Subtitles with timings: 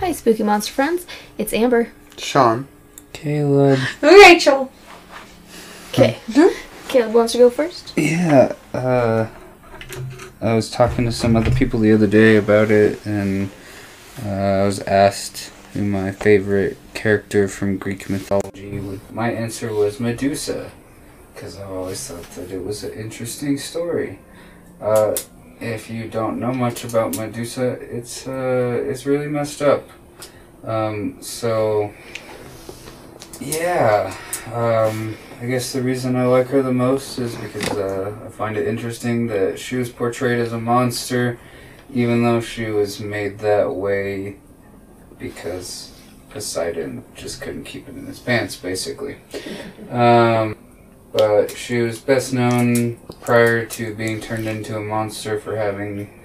[0.00, 1.06] Hi, spooky monster friends.
[1.38, 1.90] It's Amber.
[2.18, 2.68] Sean.
[3.14, 3.78] Caleb.
[4.02, 4.70] Rachel.
[5.88, 6.18] Okay.
[6.88, 7.94] Caleb wants to go first.
[7.96, 9.28] Yeah, uh,
[10.42, 13.50] I was talking to some other people the other day about it, and
[14.22, 19.00] uh, I was asked who my favorite character from Greek mythology would.
[19.10, 20.70] My answer was Medusa,
[21.34, 24.18] because I've always thought that it was an interesting story.
[24.78, 25.16] Uh,
[25.60, 29.88] if you don't know much about Medusa, it's uh, it's really messed up.
[30.64, 31.92] Um, so,
[33.40, 34.14] yeah.
[34.52, 38.56] Um, I guess the reason I like her the most is because uh, I find
[38.56, 41.38] it interesting that she was portrayed as a monster,
[41.92, 44.36] even though she was made that way
[45.18, 45.92] because
[46.30, 49.16] Poseidon just couldn't keep it in his pants, basically.
[49.90, 50.56] Um,
[51.16, 56.22] but she was best known prior to being turned into a monster for having.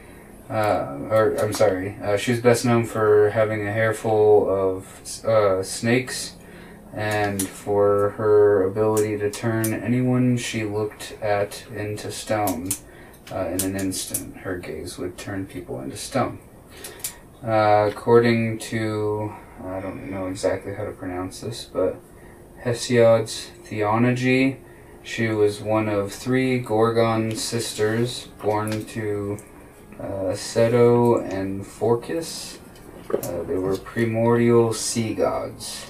[0.50, 5.26] Uh, or I'm sorry, uh, she was best known for having a hair full of
[5.26, 6.36] uh, snakes
[6.94, 12.72] and for her ability to turn anyone she looked at into stone
[13.32, 14.36] uh, in an instant.
[14.38, 16.40] Her gaze would turn people into stone.
[17.42, 19.34] Uh, according to,
[19.64, 21.96] I don't know exactly how to pronounce this, but
[22.66, 24.60] Hesiod's Theology,
[25.04, 29.38] she was one of three Gorgon sisters born to
[30.00, 32.58] uh, Ceto and Phorcys.
[33.12, 35.88] Uh, they were primordial sea gods.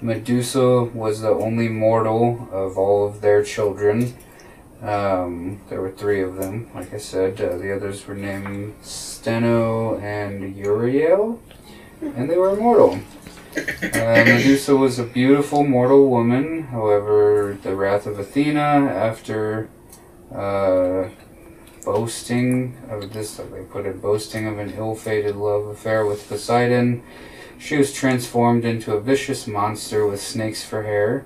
[0.00, 4.14] Medusa was the only mortal of all of their children.
[4.82, 7.40] Um, there were three of them, like I said.
[7.40, 11.40] Uh, the others were named Stheno and Uriel,
[12.02, 13.00] and they were immortal.
[13.56, 16.64] Uh, Medusa was a beautiful mortal woman.
[16.64, 19.70] However, the wrath of Athena, after
[20.34, 21.08] uh,
[21.84, 27.02] boasting of this, they put it, boasting of an ill-fated love affair with Poseidon,
[27.58, 31.24] she was transformed into a vicious monster with snakes for hair,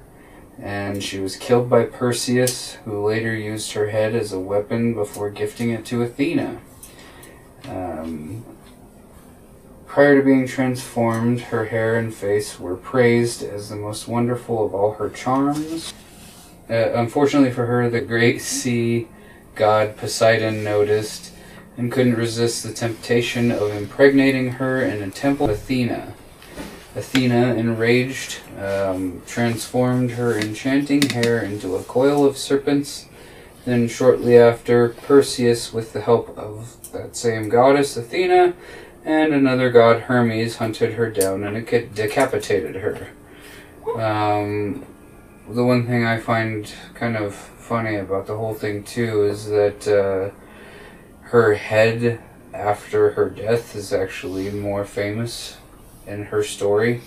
[0.61, 5.31] and she was killed by Perseus, who later used her head as a weapon before
[5.31, 6.61] gifting it to Athena.
[7.69, 8.45] Um,
[9.91, 14.73] prior to being transformed, her hair and face were praised as the most wonderful of
[14.73, 15.93] all her charms.
[16.71, 19.09] Uh, unfortunately for her, the great sea
[19.57, 21.33] god Poseidon noticed
[21.77, 26.15] and couldn't resist the temptation of impregnating her in a temple of Athena.
[26.95, 33.07] Athena, enraged, um, transformed her enchanting hair into a coil of serpents.
[33.65, 38.55] Then, shortly after, Perseus, with the help of that same goddess Athena
[39.05, 43.09] and another god Hermes, hunted her down and deca- decapitated her.
[44.01, 44.85] Um,
[45.49, 49.89] the one thing I find kind of funny about the whole thing, too, is that
[49.89, 50.35] uh,
[51.29, 52.21] her head
[52.53, 55.57] after her death is actually more famous
[56.07, 57.01] in her story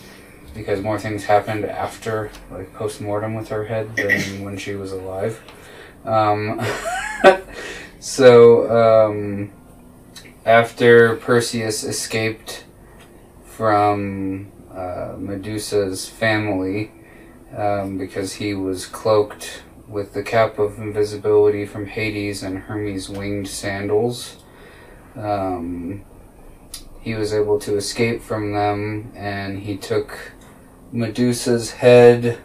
[0.53, 4.91] because more things happened after, like post mortem with her head than when she was
[4.91, 5.41] alive.
[6.05, 6.61] Um,
[7.99, 9.51] so um,
[10.45, 12.65] after Perseus escaped
[13.45, 16.91] from uh, Medusa's family
[17.55, 23.47] um, because he was cloaked with the cap of invisibility from Hades and Hermes' winged
[23.47, 24.37] sandals.
[25.15, 26.03] Um,
[26.99, 30.33] he was able to escape from them and he took
[30.91, 32.39] Medusa's head.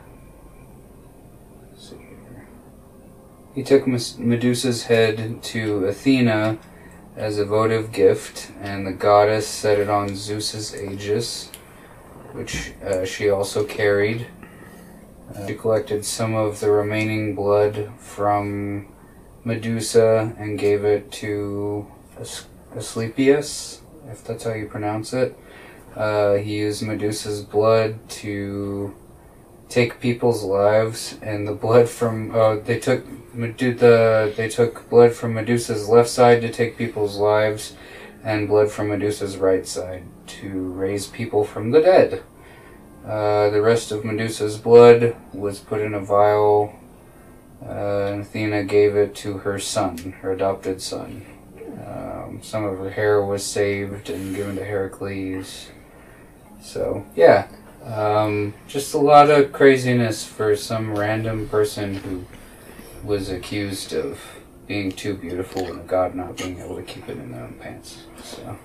[3.55, 6.59] He took Medusa's head to Athena
[7.19, 11.51] as a votive gift, and the goddess set it on Zeus's aegis,
[12.33, 14.29] which uh, she also carried.
[15.35, 18.87] Uh, she collected some of the remaining blood from
[19.45, 22.47] Medusa and gave it to As-
[22.77, 25.37] Asclepius, if that's how you pronounce it.
[25.97, 28.95] Uh, he used Medusa's blood to
[29.69, 35.13] take people's lives, and the blood from uh, they took Medu- the they took blood
[35.13, 37.77] from Medusa's left side to take people's lives,
[38.25, 42.23] and blood from Medusa's right side to raise people from the dead.
[43.07, 46.79] Uh, the rest of Medusa's blood was put in a vial,
[47.65, 51.25] uh, and Athena gave it to her son, her adopted son.
[51.87, 55.69] Um, some of her hair was saved and given to Heracles.
[56.61, 57.49] So, yeah.
[57.85, 62.25] Um, just a lot of craziness for some random person who
[63.03, 64.21] was accused of
[64.67, 67.55] being too beautiful and a god not being able to keep it in their own
[67.55, 68.05] pants.
[68.23, 68.59] So,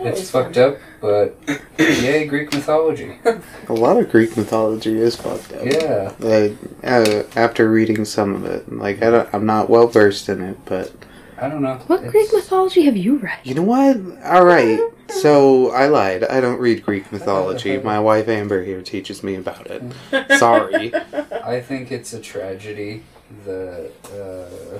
[0.00, 1.36] it's fucked up, but
[1.78, 3.18] yay, Greek mythology.
[3.68, 5.64] A lot of Greek mythology is fucked up.
[5.64, 6.12] Yeah.
[6.18, 10.40] Like, uh, after reading some of it, like I don't, I'm not well versed in
[10.40, 10.92] it, but
[11.40, 11.76] I don't know.
[11.86, 13.38] What It's- Greek mythology have you read?
[13.44, 13.96] You know what?
[14.24, 14.78] All right.
[15.08, 16.22] So I lied.
[16.24, 17.78] I don't read Greek mythology.
[17.78, 19.82] My wife Amber here teaches me about it.
[20.38, 20.92] Sorry.
[20.94, 23.02] I think it's a tragedy
[23.44, 24.78] that uh,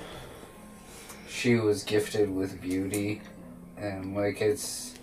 [1.29, 3.23] she was gifted with beauty,
[3.77, 4.95] and like it's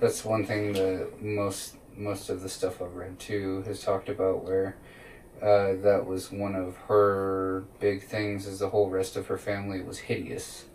[0.00, 4.44] that's one thing that most most of the stuff I've read too has talked about
[4.44, 4.76] where
[5.42, 8.46] uh, that was one of her big things.
[8.46, 10.66] Is the whole rest of her family was hideous.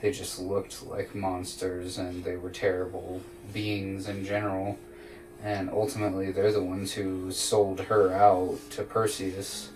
[0.00, 3.20] They just looked like monsters, and they were terrible
[3.52, 4.78] beings in general.
[5.42, 9.70] And ultimately, they're the ones who sold her out to Perseus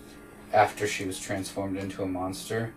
[0.53, 2.73] after she was transformed into a monster.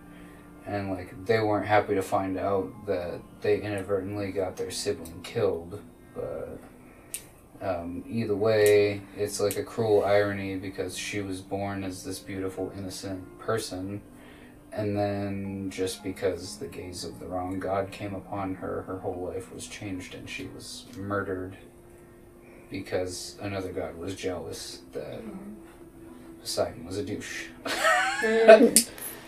[0.66, 5.82] And like they weren't happy to find out that they inadvertently got their sibling killed.
[6.14, 6.60] But
[7.62, 12.74] um, either way, it's like a cruel irony because she was born as this beautiful,
[12.78, 14.02] innocent person.
[14.72, 19.32] And then just because the gaze of the wrong god came upon her, her whole
[19.34, 21.58] life was changed and she was murdered
[22.70, 25.22] because another god was jealous that
[26.42, 27.48] Poseidon was a douche.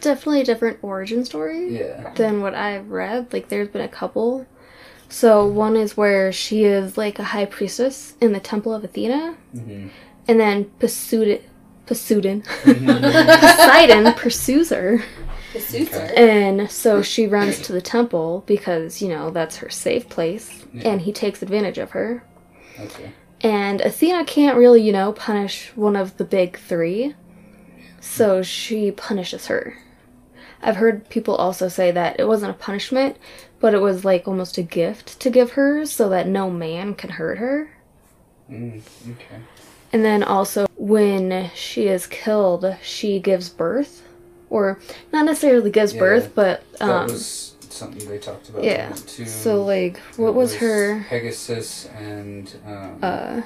[0.02, 2.12] Definitely a different origin story Yeah.
[2.16, 3.34] than what I've read.
[3.34, 4.46] Like, there's been a couple.
[5.10, 9.36] So, one is where she is like a high priestess in the Temple of Athena,
[9.54, 9.88] hmm
[10.28, 11.40] and then Poseidon,
[11.88, 15.02] Poseidon, Poseidon pursues her.
[15.54, 16.50] The suits Okay.
[16.50, 20.66] And so she runs to the temple because, you know, that's her safe place.
[20.74, 20.90] Yeah.
[20.90, 22.24] And he takes advantage of her.
[22.80, 23.12] Okay.
[23.42, 27.16] And Athena can't really, you know, punish one of the big three.
[28.02, 29.78] So she punishes her.
[30.62, 33.18] I've heard people also say that it wasn't a punishment,
[33.60, 37.12] but it was like almost a gift to give her so that no man can
[37.12, 37.72] hurt her.
[38.50, 38.82] Mm,
[39.12, 39.42] okay.
[39.92, 44.04] And then also, when she is killed, she gives birth.
[44.50, 44.80] Or
[45.14, 48.64] not necessarily gives Yeah, birth, but That um, was something they talked about.
[48.64, 48.92] yeah.
[49.08, 49.26] Too.
[49.26, 53.42] So like, what It was, her Pegasus and um, uh,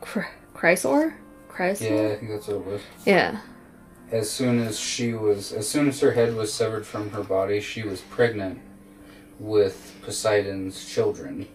[0.00, 0.20] Chr-
[0.54, 1.14] Chrysaor?
[1.50, 1.80] Chrysaor?
[1.80, 2.80] yeah, I think that's what it was.
[3.06, 3.38] Yeah.
[4.10, 7.60] As soon as she was, as soon as her head was severed from her body,
[7.60, 8.58] she was pregnant
[9.38, 11.46] with Poseidon's children.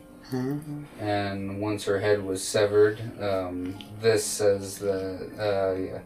[1.00, 6.00] And once her head was severed, um, this says the uh, yeah,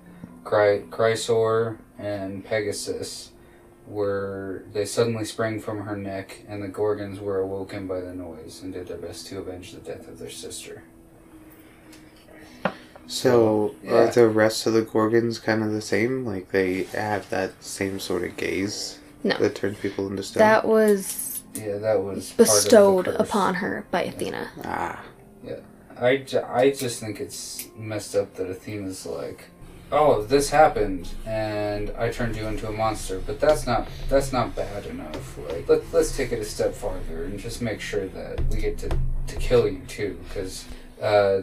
[0.44, 3.32] Chry- Chrysaor and Pegasus
[3.88, 8.62] were they suddenly sprang from her neck, and the Gorgons were awoken by the noise
[8.62, 10.84] and did their best to avenge the death of their sister.
[13.10, 13.94] So Yeah.
[13.94, 16.26] are the rest of the Gorgons kind of the same?
[16.26, 19.38] Like they have that same sort of gaze No.
[19.38, 20.40] that turns people into stone?
[20.40, 24.50] That was Yeah, that was part of the bestowed upon her by Athena.
[24.66, 25.02] ah.
[25.44, 25.56] yeah.
[26.00, 29.46] I, I just think it's messed up that Athena's like,
[29.92, 33.22] oh, this happened, and I turned you into a monster.
[33.26, 35.38] But that's not that's not bad enough.
[35.38, 38.78] Like, let, let's take it a step farther and just make sure that we get
[38.80, 38.90] to,
[39.28, 40.66] to kill you too, because
[41.02, 41.42] uh,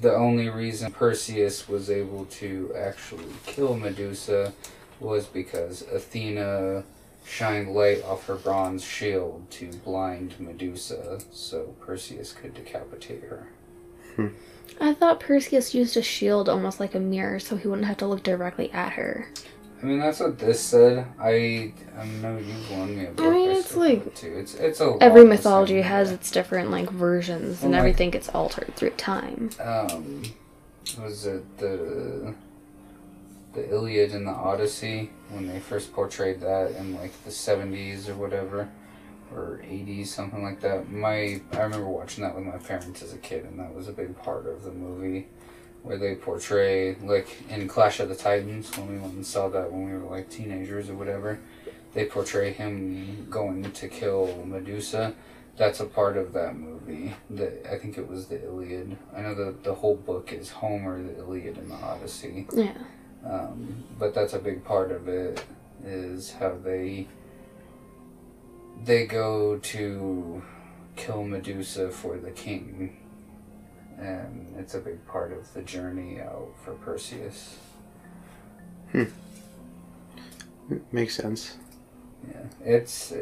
[0.00, 4.52] the only reason Perseus was able to actually kill Medusa
[5.00, 6.84] was because Athena
[7.26, 13.48] shined light off her bronze shield to blind Medusa, so Perseus could decapitate her.
[14.80, 18.06] I thought Perseus used a shield almost like a mirror so he wouldn't have to
[18.06, 19.28] look directly at her.
[19.82, 21.06] I mean, that's what this said.
[21.20, 23.26] I I know you've me a book.
[23.26, 24.32] I mean, it's like- too.
[24.36, 28.28] It's it's a Every mythology has its different like versions Well, and like- everything gets
[28.30, 29.50] altered through time.
[29.62, 30.22] um
[31.02, 32.34] was it the
[33.54, 38.14] the Iliad and the Odyssey when they first portrayed that in like the 70s or
[38.14, 38.68] whatever
[39.32, 43.18] or 80s something like that my I remember watching that with my parents as a
[43.18, 45.28] kid and that was a big part of the movie
[45.82, 49.70] where they portray like in Clash of the Titans when we went and saw that
[49.72, 51.40] when we were like teenagers or whatever
[51.94, 55.14] they portray him going to kill Medusa
[55.56, 57.14] that's a part of that movie.
[57.30, 58.96] That I think it was the Iliad.
[59.16, 62.46] I know that the whole book is Homer, the Iliad, and the Odyssey.
[62.52, 62.74] Yeah.
[63.24, 65.42] Um, but that's a big part of it
[65.84, 67.08] is how they
[68.84, 70.42] they go to
[70.96, 72.96] kill Medusa for the king,
[73.98, 77.58] and it's a big part of the journey out for Perseus.
[78.92, 79.04] Hmm.
[80.92, 81.56] Makes sense.
[82.28, 83.12] Yeah, it's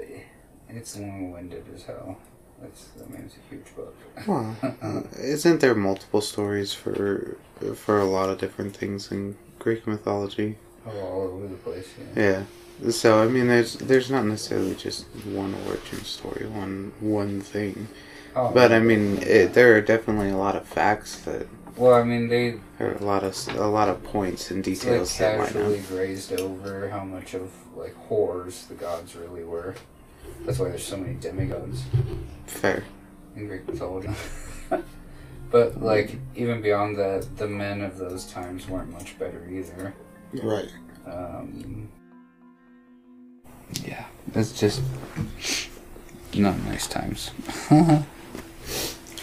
[0.69, 2.17] it's long-winded as hell.
[2.63, 3.95] It's I mean it's a huge book.
[4.27, 7.37] Well, uh, isn't there multiple stories for
[7.75, 10.57] for a lot of different things in Greek mythology?
[10.87, 11.89] Oh, all over the place.
[12.17, 12.45] Yeah.
[12.83, 12.91] Yeah.
[12.91, 17.89] So I mean, there's there's not necessarily just one origin story, one one thing.
[18.37, 22.03] Oh, But I mean, it, there are definitely a lot of facts that Well, I
[22.03, 25.53] mean, they there are a lot of a lot of points and details like that
[25.53, 29.75] casually grazed over how much of like horrors the gods really were.
[30.45, 31.83] That's why there's so many demigods
[32.47, 32.85] Fair.
[33.37, 34.09] in Greek mythology.
[35.51, 39.95] but like even beyond that, the men of those times weren't much better either.
[40.43, 40.69] Right.
[41.07, 41.89] Um,
[43.85, 44.83] yeah, it's just
[46.35, 47.31] not nice times.
[47.71, 48.05] I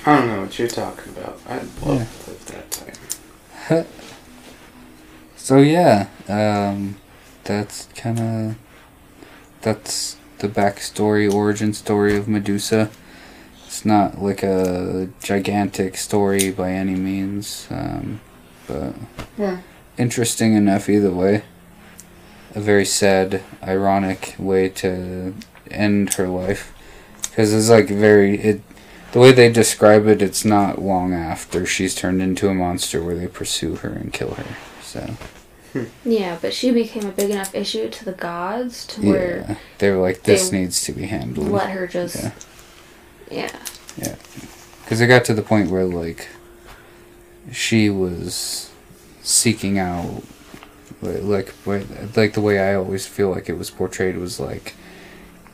[0.06, 1.39] don't know what you're talking about.
[1.48, 3.86] I'd love to live that time.
[5.36, 6.98] so yeah, um,
[7.44, 8.56] that's kind of
[9.62, 12.89] that's the backstory, origin story of Medusa.
[13.65, 18.20] It's not like a gigantic story by any means, um,
[18.68, 18.96] but
[19.38, 19.62] Yeah.
[20.01, 21.43] Interesting enough either way.
[22.55, 25.36] A very sad, ironic way to
[25.70, 26.74] end her life,
[27.22, 28.62] because it's like very it.
[29.13, 33.15] The way they describe it, it's not long after she's turned into a monster where
[33.15, 34.55] they pursue her and kill her.
[34.81, 35.01] So
[35.72, 35.86] hmm.
[36.03, 39.91] Yeah, but she became a big enough issue to the gods to where yeah, they
[39.91, 41.50] were like, this needs to be handled.
[41.50, 42.31] let her just.
[43.29, 43.55] Yeah.
[43.98, 44.15] Yeah.
[44.84, 46.27] Because it got to the point where like
[47.51, 48.71] she was
[49.24, 50.24] seeking out
[51.01, 51.54] like
[52.16, 54.75] like the way I always feel like it was portrayed was like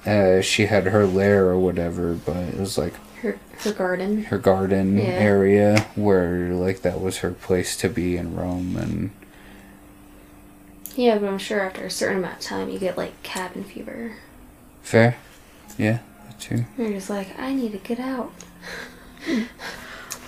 [0.05, 4.25] uh, she had her lair or whatever, but it was like Her her garden.
[4.25, 5.05] her garden Yeah.
[5.05, 9.11] area where like that was her place to be in Rome and
[10.95, 14.15] Yeah, but I'm sure after a certain amount of time you get like cabin fever.
[14.81, 15.17] fair,
[15.77, 16.65] yeah, that too.
[16.77, 18.31] You're just like, I need to get out.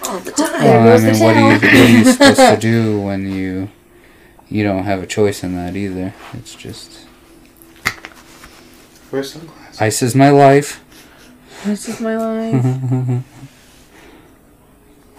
[0.03, 0.63] All the time.
[0.63, 3.69] Well, I mean, what are you what are you supposed to do when you
[4.47, 6.13] you don't have a choice in that either?
[6.33, 7.05] It's just
[9.11, 9.81] Wear sunglasses.
[9.81, 10.83] ice is my life.
[11.65, 12.15] This is my
[12.51, 12.65] life.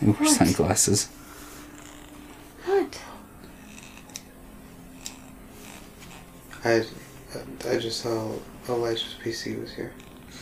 [0.02, 0.28] Ooh, What?
[0.30, 1.08] sunglasses.
[2.64, 3.00] What?
[6.64, 6.84] I,
[7.68, 8.32] I just saw
[8.68, 9.92] Elijah's PC was here.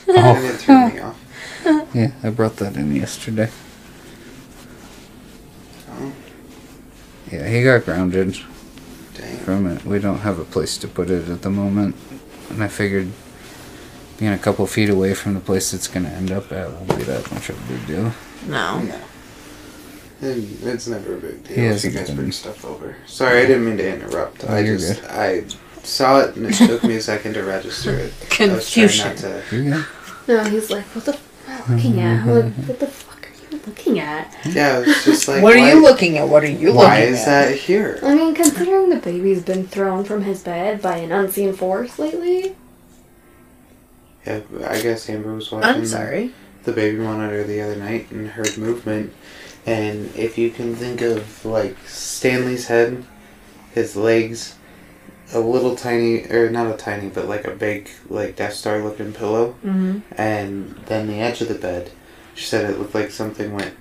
[0.08, 0.14] Oh.
[0.16, 1.16] And it threw me off.
[1.94, 3.50] Yeah, I brought that in yesterday.
[5.98, 6.12] Oh,
[7.30, 8.38] Yeah, he got grounded
[9.14, 9.36] dang.
[9.38, 9.84] from it.
[9.84, 11.96] We don't have a place to put it at the moment.
[12.50, 13.08] And I figured
[14.18, 16.88] being a couple feet away from the place it's going to end up at won't
[16.96, 18.12] be that much of a big deal.
[18.46, 18.80] No.
[18.82, 19.00] No.
[20.20, 22.96] And it's never a big deal He has you a guys good bring stuff over.
[23.06, 24.44] Sorry, I didn't mean to interrupt.
[24.48, 25.10] Oh, I you're just good.
[25.10, 25.44] I
[25.84, 28.12] saw it and it took me a second to register it.
[28.40, 29.06] I was trying Confusion.
[29.06, 29.42] not to.
[29.56, 29.86] You good?
[30.26, 32.22] No, he's like, what the f am I looking at?
[32.26, 33.07] I'm like, what the fuck are you
[33.68, 34.34] looking at?
[34.44, 35.42] Yeah, it's just like.
[35.42, 36.28] what are why, you looking at?
[36.28, 36.88] What are you looking at?
[36.88, 37.98] Why is that here?
[38.02, 42.56] I mean, considering the baby's been thrown from his bed by an unseen force lately.
[44.26, 45.70] Yeah, I guess Amber was watching.
[45.70, 46.32] I'm sorry.
[46.64, 49.12] the baby monitor the other night and heard movement.
[49.64, 53.04] And if you can think of like Stanley's head,
[53.72, 54.56] his legs,
[55.32, 59.12] a little tiny, or not a tiny, but like a big, like Death Star looking
[59.12, 59.98] pillow, Mm-hmm.
[60.20, 61.90] and then the edge of the bed,
[62.38, 63.74] she said it looked like something went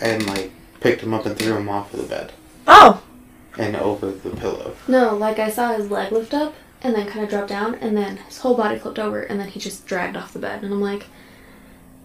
[0.00, 2.32] and like picked him up and threw him off of the bed
[2.66, 3.02] Oh,
[3.58, 4.74] and over the pillow.
[4.88, 7.96] No, like I saw his leg lift up and then kind of drop down, and
[7.96, 10.62] then his whole body flipped over, and then he just dragged off the bed.
[10.62, 11.06] And I'm like,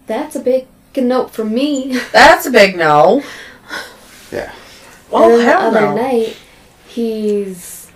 [0.06, 0.66] that's a big
[0.96, 1.98] note from me.
[2.12, 3.22] that's a big no.
[4.32, 4.52] Yeah.
[5.12, 5.96] Oh, and then hell the other no.
[5.96, 6.36] night,
[6.86, 7.90] he's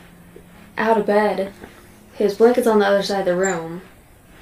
[0.77, 1.53] out of bed.
[2.15, 3.83] His blanket's on the other side of the room.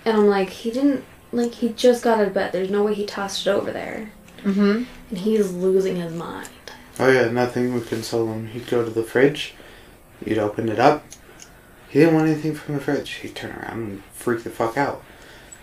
[0.05, 2.53] And I'm like, he didn't, like, he just got out of bed.
[2.53, 4.11] There's no way he tossed it over there.
[4.43, 4.85] Mm-hmm.
[5.11, 6.49] And he's losing his mind.
[6.99, 8.49] Oh yeah, nothing would console him.
[8.49, 9.55] He'd go to the fridge,
[10.25, 11.05] he'd open it up.
[11.89, 13.11] He didn't want anything from the fridge.
[13.11, 15.03] He'd turn around and freak the fuck out.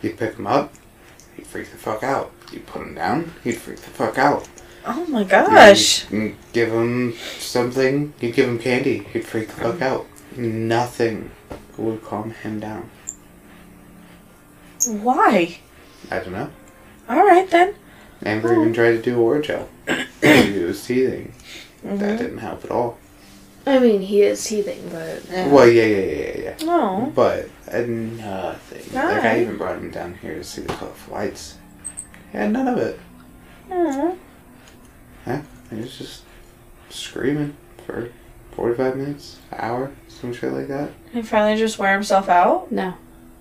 [0.02, 0.74] You'd pick him up,
[1.36, 2.32] he'd freak the fuck out.
[2.52, 4.48] You'd put him down, he'd freak the fuck out.
[4.86, 6.10] Oh my gosh.
[6.12, 10.08] You'd give him something, you'd give him candy, he'd freak the fuck out.
[10.36, 11.32] Nothing
[11.78, 12.90] would calm him down.
[14.88, 15.58] Why?
[16.12, 16.50] I don't know.
[17.08, 17.76] All right then.
[18.26, 19.68] Amber even tried to do a Orajel.
[20.54, 21.34] he was teething.
[21.84, 22.18] That Mm-hmm.
[22.18, 22.98] didn't help at all.
[23.66, 25.24] I mean, he is teething, but.
[25.30, 25.48] Yeah.
[25.48, 26.66] Well, yeah, yeah, yeah, yeah, yeah.
[26.66, 27.12] No.
[27.16, 28.94] But uh, nothing.
[28.94, 31.58] Like I even brought him down here to see the colorful lights.
[32.32, 33.00] He had none of it.
[33.70, 34.18] Mm.
[35.70, 36.24] He was just
[36.90, 37.56] screaming
[37.86, 38.10] for
[38.52, 40.90] forty-five minutes, an hour, some shit like that.
[41.14, 42.72] He finally just wear himself out.
[42.72, 42.96] No.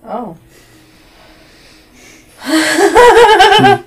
[0.05, 0.37] Oh.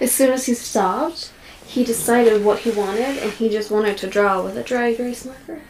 [0.00, 1.32] As soon as he stopped,
[1.66, 5.24] he decided what he wanted, and he just wanted to draw with a dry erase
[5.24, 5.60] marker.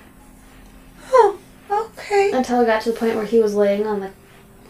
[1.13, 1.39] Oh.
[1.71, 2.31] Okay.
[2.33, 4.11] Until it got to the point where he was laying on the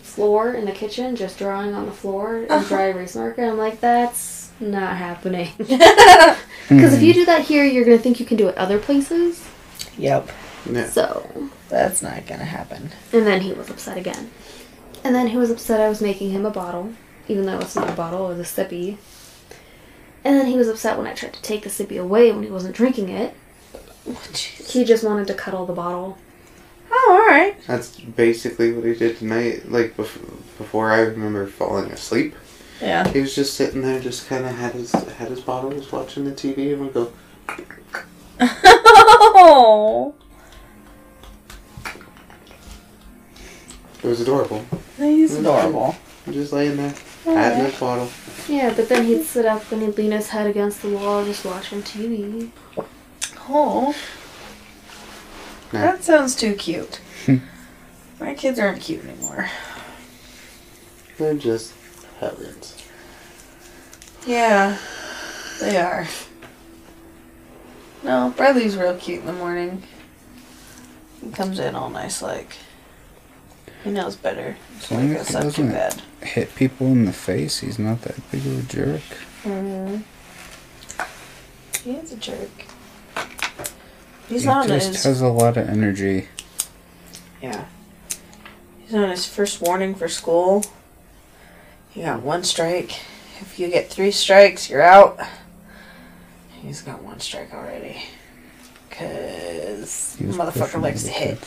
[0.00, 2.68] floor in the kitchen, just drawing on the floor in Uh-huh.
[2.68, 3.44] dry erase marker.
[3.44, 5.48] I'm like, that's not happening.
[6.68, 9.44] Because if you do that here, you're gonna think you can do it other places.
[9.98, 10.28] yep.
[10.70, 10.88] Yeah.
[10.88, 12.90] So, That's not gonna happen.
[13.12, 14.30] and then he was upset again.
[15.04, 16.94] And then he was upset I was making him a bottle,
[17.28, 18.96] even though it's not a bottle, it was a sippy.
[20.24, 22.50] And then he was upset when I tried to take the sippy away when he
[22.50, 23.34] wasn't drinking it.
[24.08, 24.20] Oh,
[24.66, 26.18] he just wanted to cuddle the bottle.
[26.90, 27.56] Oh, all right.
[27.66, 29.70] That's basically what he did tonight.
[29.70, 30.20] Like bef-
[30.58, 32.34] before, I remember falling asleep.
[32.80, 33.06] Yeah.
[33.08, 36.24] He was just sitting there, just kind of had his had his bottle, was watching
[36.24, 37.12] the TV, and would go.
[38.40, 40.14] oh,
[44.02, 44.64] It was adorable.
[44.98, 45.96] he's adorable.
[46.30, 48.08] Just laying there, had his bottle.
[48.48, 51.44] Yeah, but then he'd sit up and he'd lean his head against the wall just
[51.44, 52.50] watching TV.
[53.48, 53.94] Oh,
[55.72, 55.80] Nah.
[55.80, 57.00] that sounds too cute.
[57.26, 57.36] Hmm.
[58.20, 59.48] My kids aren't cute anymore.
[61.18, 61.72] They're just
[62.20, 62.76] heavens.
[64.26, 64.78] Yeah,
[65.60, 66.06] they are.
[68.02, 69.82] No, Bradley's real cute in the morning.
[71.22, 72.56] He comes in all nice like.
[73.84, 74.56] He knows better.
[74.80, 76.02] So long he as goes he doesn't bed.
[76.22, 79.02] hit people in the face, he's not that big of a jerk.
[79.44, 79.98] Mm-hmm.
[81.84, 82.48] He is a jerk.
[84.28, 86.28] He's he on just his has a lot of energy.
[87.42, 87.66] yeah.
[88.78, 90.64] He's on his first warning for school.
[91.90, 92.92] He got one strike.
[93.40, 95.18] If you get three strikes, you're out.
[96.62, 98.02] He's got one strike already.
[98.90, 101.38] Cause He motherfucker likes to hit.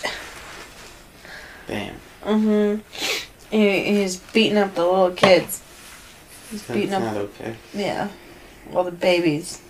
[1.67, 1.97] kids.
[2.27, 2.79] Damn.
[2.79, 3.55] Mm-hmm.
[3.55, 5.61] He, he's beating up the little kids.
[6.51, 7.55] He's That's beating up not okay.
[7.73, 8.09] Yeah.
[8.73, 9.61] All the babies.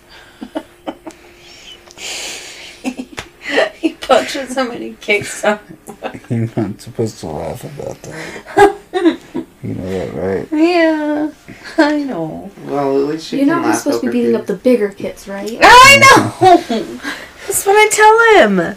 [3.74, 5.60] he punches them and he kicks them.
[6.28, 8.76] You're not supposed to laugh about that.
[9.62, 10.48] you know that, right?
[10.52, 11.30] Yeah.
[11.78, 12.50] I know.
[12.64, 14.40] Well, at least you You're can not laugh supposed to be beating kids.
[14.40, 15.58] up the bigger kids, right?
[15.62, 16.34] I know!
[17.46, 18.76] That's what I tell him.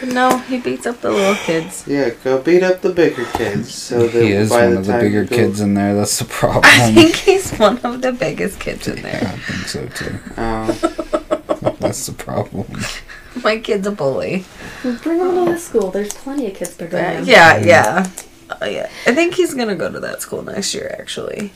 [0.00, 1.84] But no, he beats up the little kids.
[1.86, 3.74] Yeah, go beat up the bigger kids.
[3.74, 5.94] So that He is by one the of the bigger you kids in there.
[5.94, 6.64] That's the problem.
[6.66, 9.20] I think he's one of the biggest kids in there.
[9.22, 10.18] I think so too.
[10.38, 12.66] Oh, That's the problem.
[13.44, 14.44] My kid's a bully.
[14.82, 15.90] Bring him to the school.
[15.90, 17.24] There's plenty of kids bigger than him.
[17.28, 18.10] Yeah, yeah.
[18.50, 18.90] Uh, yeah.
[19.06, 21.52] I think he's gonna go to that school next year, actually.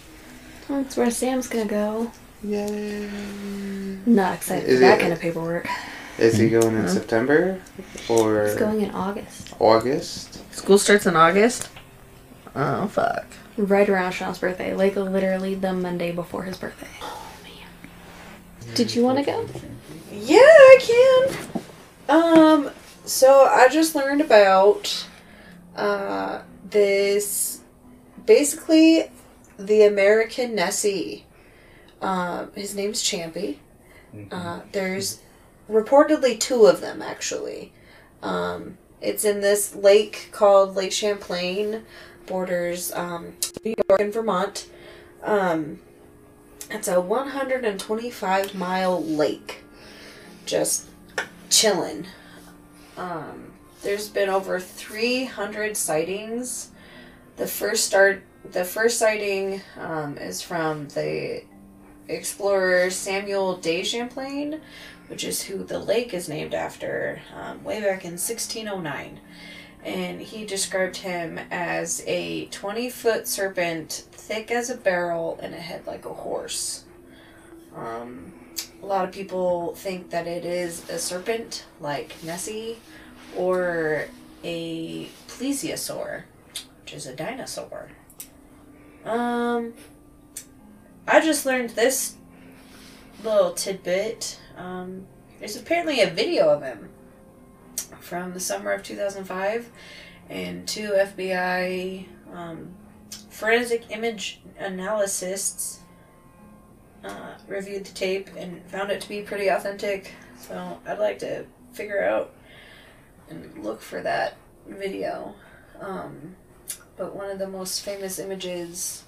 [0.68, 2.12] That's where Sam's gonna go.
[2.42, 3.08] yay!
[4.06, 5.66] Not excited Is for that it- kind of paperwork.
[6.18, 7.60] Is he going in September
[8.08, 9.54] or It's going in August.
[9.58, 10.54] August?
[10.54, 11.68] School starts in August.
[12.54, 13.26] Oh fuck.
[13.56, 14.74] Right around Sean's birthday.
[14.74, 16.86] Like literally the Monday before his birthday.
[17.02, 18.74] Oh man.
[18.74, 19.46] Did you want to go?
[20.12, 21.36] Yeah, I can.
[22.08, 22.70] Um,
[23.04, 25.06] so I just learned about
[25.76, 27.60] uh this
[28.24, 29.10] basically
[29.58, 31.26] the American Nessie.
[32.00, 33.56] Um, his name's Champy.
[34.30, 35.20] Uh, there's
[35.68, 37.72] reportedly two of them actually.
[38.22, 41.84] Um, it's in this lake called Lake Champlain,
[42.26, 44.66] borders um, New York and Vermont.
[45.22, 45.80] Um,
[46.70, 49.64] it's a 125 mile lake,
[50.46, 50.86] just
[51.50, 52.06] chilling.
[52.96, 56.70] Um, there's been over 300 sightings.
[57.36, 61.42] The first start, the first sighting um, is from the
[62.08, 64.60] explorer Samuel de Champlain,
[65.08, 69.20] which is who the lake is named after, um, way back in 1609.
[69.84, 75.58] And he described him as a 20 foot serpent, thick as a barrel, and a
[75.58, 76.84] head like a horse.
[77.76, 78.32] Um,
[78.82, 82.78] a lot of people think that it is a serpent, like Nessie,
[83.36, 84.06] or
[84.42, 86.24] a plesiosaur,
[86.82, 87.88] which is a dinosaur.
[89.04, 89.74] Um,
[91.06, 92.16] I just learned this
[93.22, 94.38] little tidbit.
[94.56, 95.06] Um,
[95.38, 96.90] there's apparently a video of him
[98.00, 99.70] from the summer of 2005,
[100.28, 102.74] and two FBI um,
[103.30, 105.80] forensic image analysts
[107.04, 110.12] uh, reviewed the tape and found it to be pretty authentic.
[110.38, 112.32] So I'd like to figure out
[113.28, 114.36] and look for that
[114.66, 115.34] video.
[115.80, 116.36] Um,
[116.96, 119.04] but one of the most famous images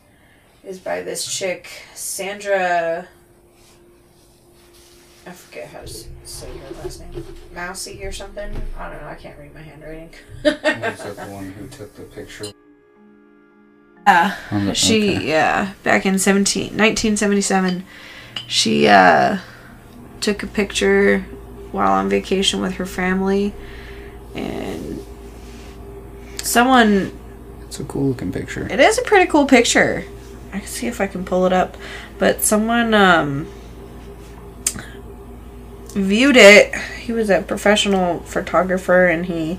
[0.65, 3.09] is by this chick, Sandra.
[5.27, 7.25] I forget how to say her last name.
[7.55, 8.49] Mousy or something?
[8.79, 9.09] I don't know.
[9.09, 10.11] I can't read my handwriting.
[10.45, 12.53] Was that the one who took the picture?
[14.07, 14.37] Yeah.
[14.53, 15.29] The, She, okay.
[15.29, 17.85] yeah, back in 17, 1977,
[18.47, 19.39] she uh,
[20.21, 21.21] took a picture
[21.73, 23.53] while on vacation with her family,
[24.37, 25.05] and
[26.41, 27.11] someone,
[27.65, 28.69] It's a cool looking picture.
[28.71, 30.05] it is a pretty cool picture.
[30.53, 31.77] I can see if I can pull it up,
[32.19, 33.49] but someone um,
[35.97, 36.75] viewed it.
[37.01, 39.59] He was a professional photographer, and he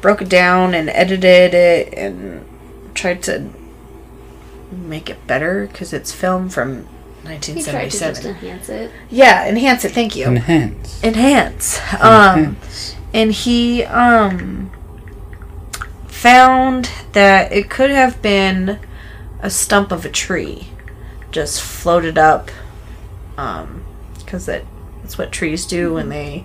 [0.00, 2.46] broke it down and edited it and
[2.94, 3.50] tried to
[4.70, 6.84] make it better because it's film from
[7.24, 7.54] 1977.
[7.54, 8.36] He tried to just 1977.
[8.36, 8.90] enhance it.
[9.10, 9.92] Yeah, enhance it.
[9.92, 10.26] Thank you.
[10.26, 11.02] Enhance.
[11.02, 11.80] enhance.
[12.00, 12.96] Um, Enhance.
[13.14, 14.70] and he um
[16.06, 18.78] found that it could have been
[19.40, 20.68] a stump of a tree
[21.30, 22.50] just floated up
[23.36, 23.84] um
[24.18, 24.64] because that
[25.08, 26.10] that's what trees do when mm-hmm.
[26.10, 26.44] they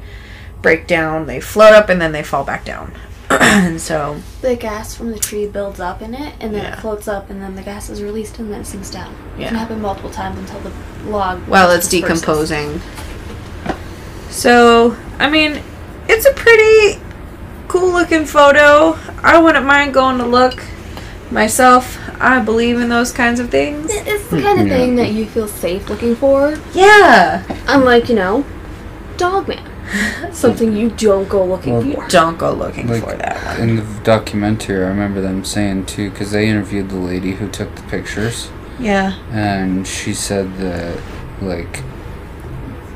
[0.61, 2.93] break down they float up and then they fall back down
[3.29, 6.73] and so The gas from the tree builds up in it, and then Yeah.
[6.73, 9.15] it floats up, and then the gas is released, and then it sinks down.
[9.39, 10.71] It can happen multiple times until the
[11.09, 11.47] log.
[11.47, 12.21] Well, it's disperses.
[12.21, 12.81] decomposing
[14.33, 15.61] so i mean
[16.09, 16.99] it's a pretty
[17.67, 20.63] cool looking photo i wouldn't mind going to look
[21.29, 24.77] myself i believe in those kinds of things It's the kind of Yeah.
[24.77, 27.43] thing that you feel safe looking for, Yeah.
[27.67, 28.45] unlike you know,
[29.17, 29.59] Dogman.
[30.31, 32.07] Something you don't go looking Well, for.
[32.07, 33.69] Don't go looking Like for that one.
[33.69, 37.75] in the documentary, I remember them saying too, because they interviewed the lady who took
[37.75, 38.49] the pictures,
[38.79, 39.13] Yeah.
[39.31, 40.97] and she said that
[41.41, 41.81] like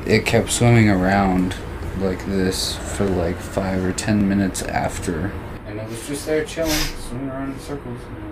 [0.06, 1.56] it kept swimming around
[2.02, 5.32] like this for like five or ten minutes after,
[5.68, 6.72] and it was just there chilling,
[7.08, 8.27] swimming around in circles, and then it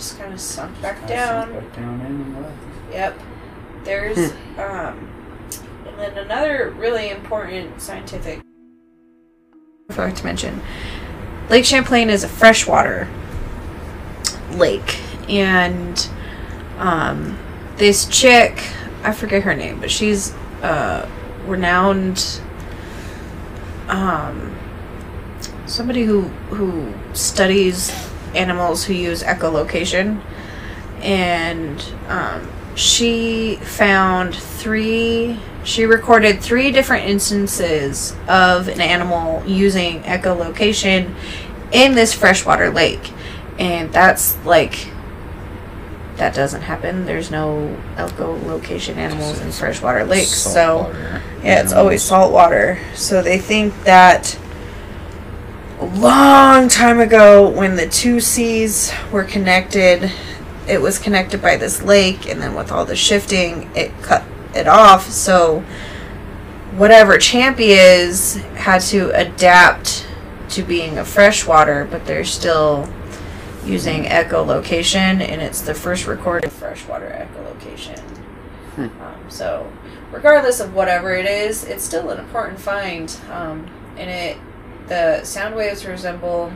[0.00, 1.52] just Just kind of sunk back down.
[1.52, 2.54] sunk back down in and left.
[2.90, 3.20] Yep.
[3.84, 5.08] There's um
[5.86, 8.40] and then another really important scientific
[9.90, 10.62] I forgot to mention.
[11.50, 13.08] Lake Champlain is a freshwater
[14.52, 16.08] lake and
[16.78, 17.38] um
[17.76, 18.62] this chick,
[19.02, 20.32] I forget her name, but she's
[20.62, 21.06] uh
[21.46, 22.40] renowned
[23.88, 24.56] um
[25.66, 27.90] somebody who who studies
[28.34, 30.22] animals who use echolocation.
[31.02, 41.14] And um, she found three she recorded three different instances of an animal using echolocation
[41.70, 43.12] in this freshwater lake.
[43.58, 44.88] And that's like
[46.16, 47.04] that doesn't happen.
[47.04, 52.78] There's no echolocation animals in freshwater lakes so Saltwater yeah, it's always salt water.
[52.94, 54.38] So they think that
[55.80, 60.12] a long time ago, when the two seas were connected,
[60.68, 64.22] it was connected by this lake, and then with all the shifting, it cut
[64.54, 65.10] it off.
[65.10, 65.60] So
[66.76, 70.06] whatever Champy is had to adapt
[70.50, 72.88] to being a freshwater, but they're still
[73.64, 78.00] using echolocation, and it's the first recorded freshwater echolocation.
[78.78, 79.70] Um, so,
[80.10, 83.14] regardless of whatever it is, it's still an important find.
[83.30, 84.38] Um, and it,
[84.90, 86.52] the sound waves resemble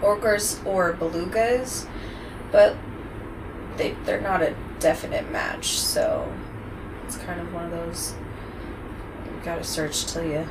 [0.00, 1.86] orcas or belugas,
[2.50, 2.74] but
[3.76, 5.78] they they're not a definite match.
[5.78, 6.26] So,
[7.04, 8.14] it's kind of one of those.
[9.26, 10.48] You gotta search till you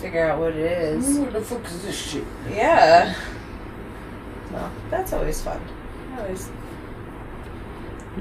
[0.00, 1.18] figure out what it is.
[1.18, 2.24] What the fuck is this shit?
[2.48, 3.14] Yeah.
[4.52, 5.60] Well, that's always fun.
[6.18, 6.50] Always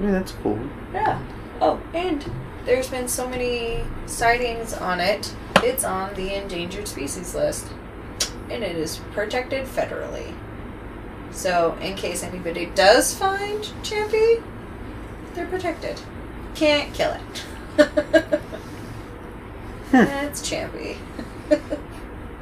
[0.01, 0.59] Yeah, that's cool.
[0.91, 1.21] Yeah.
[1.59, 2.25] Oh, and
[2.65, 5.35] there's been so many sightings on it.
[5.57, 7.67] It's on the endangered species list.
[8.51, 10.33] And it is protected federally.
[11.31, 14.43] So, in case anybody does find Champy,
[15.33, 16.01] they're protected.
[16.55, 17.43] Can't kill it.
[19.91, 20.97] That's Champy.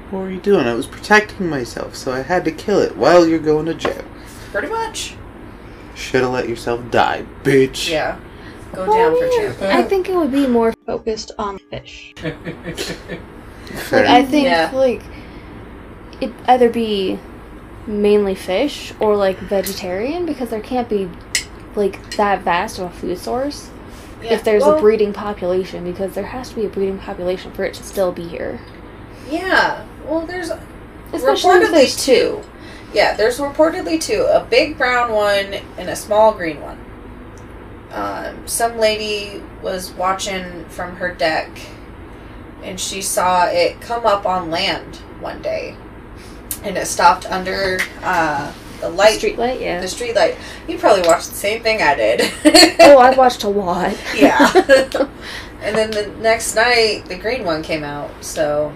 [0.09, 0.65] What were you doing?
[0.65, 4.03] I was protecting myself, so I had to kill it while you're going to jail.
[4.51, 5.13] Pretty much.
[5.93, 7.91] Should have let yourself die, bitch.
[7.91, 8.17] Yeah.
[8.73, 9.61] Go down for Well, Champy.
[9.69, 12.15] I think it would be more focused on fish.
[12.17, 12.33] Fair.
[12.33, 14.71] Like I think Yeah.
[14.73, 15.03] like
[16.21, 17.19] it either be
[17.87, 21.09] mainly fish or like vegetarian because there can't be
[21.75, 23.69] like that vast of a food source
[24.21, 27.51] Yeah, if there's well, a breeding population because there has to be a breeding population
[27.51, 28.59] for it to still be here.
[29.29, 29.85] Yeah.
[30.05, 30.51] Well, there's
[31.13, 32.43] Especially reportedly two.
[32.93, 34.23] Yeah, there's reportedly two.
[34.23, 36.79] A big brown one and a small green one.
[37.91, 41.49] Um, some lady was watching from her deck
[42.61, 45.75] and she saw it come up on land one day.
[46.63, 49.79] And it stopped under uh, the light Street light, yeah.
[49.81, 50.37] the street light.
[50.67, 52.21] You probably watched the same thing I did.
[52.81, 53.95] oh, I've watched a lot.
[54.15, 54.51] Yeah.
[55.61, 58.11] and then the next night, the green one came out.
[58.23, 58.73] So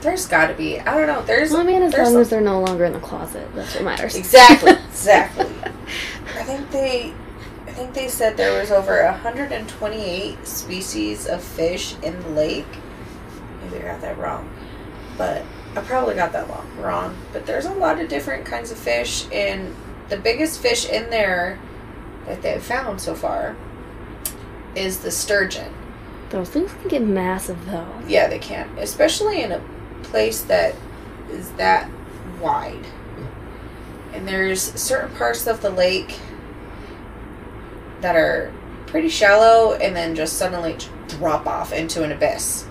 [0.00, 0.78] there's got to be.
[0.80, 1.22] I don't know.
[1.22, 3.74] There's well, I mean, as long a- as they're no longer in the closet, that's
[3.74, 4.14] what matters.
[4.16, 5.46] exactly, exactly.
[6.38, 7.12] I think they,
[7.66, 12.66] I think they said there was over 128 species of fish in the lake.
[13.62, 14.48] Maybe I got that wrong,
[15.16, 15.42] but
[15.76, 16.76] I probably got that wrong.
[16.78, 17.16] Wrong.
[17.32, 19.76] But there's a lot of different kinds of fish, and
[20.08, 21.58] the biggest fish in there
[22.26, 23.56] that they've found so far
[24.74, 25.72] is the sturgeon.
[26.30, 27.88] Those things can get massive though.
[28.06, 29.62] Yeah, they can, especially in a
[30.02, 30.74] place that
[31.30, 31.90] is that
[32.40, 32.86] wide.
[34.12, 36.18] And there's certain parts of the lake
[38.00, 38.52] that are
[38.86, 40.76] pretty shallow and then just suddenly
[41.08, 42.65] drop off into an abyss.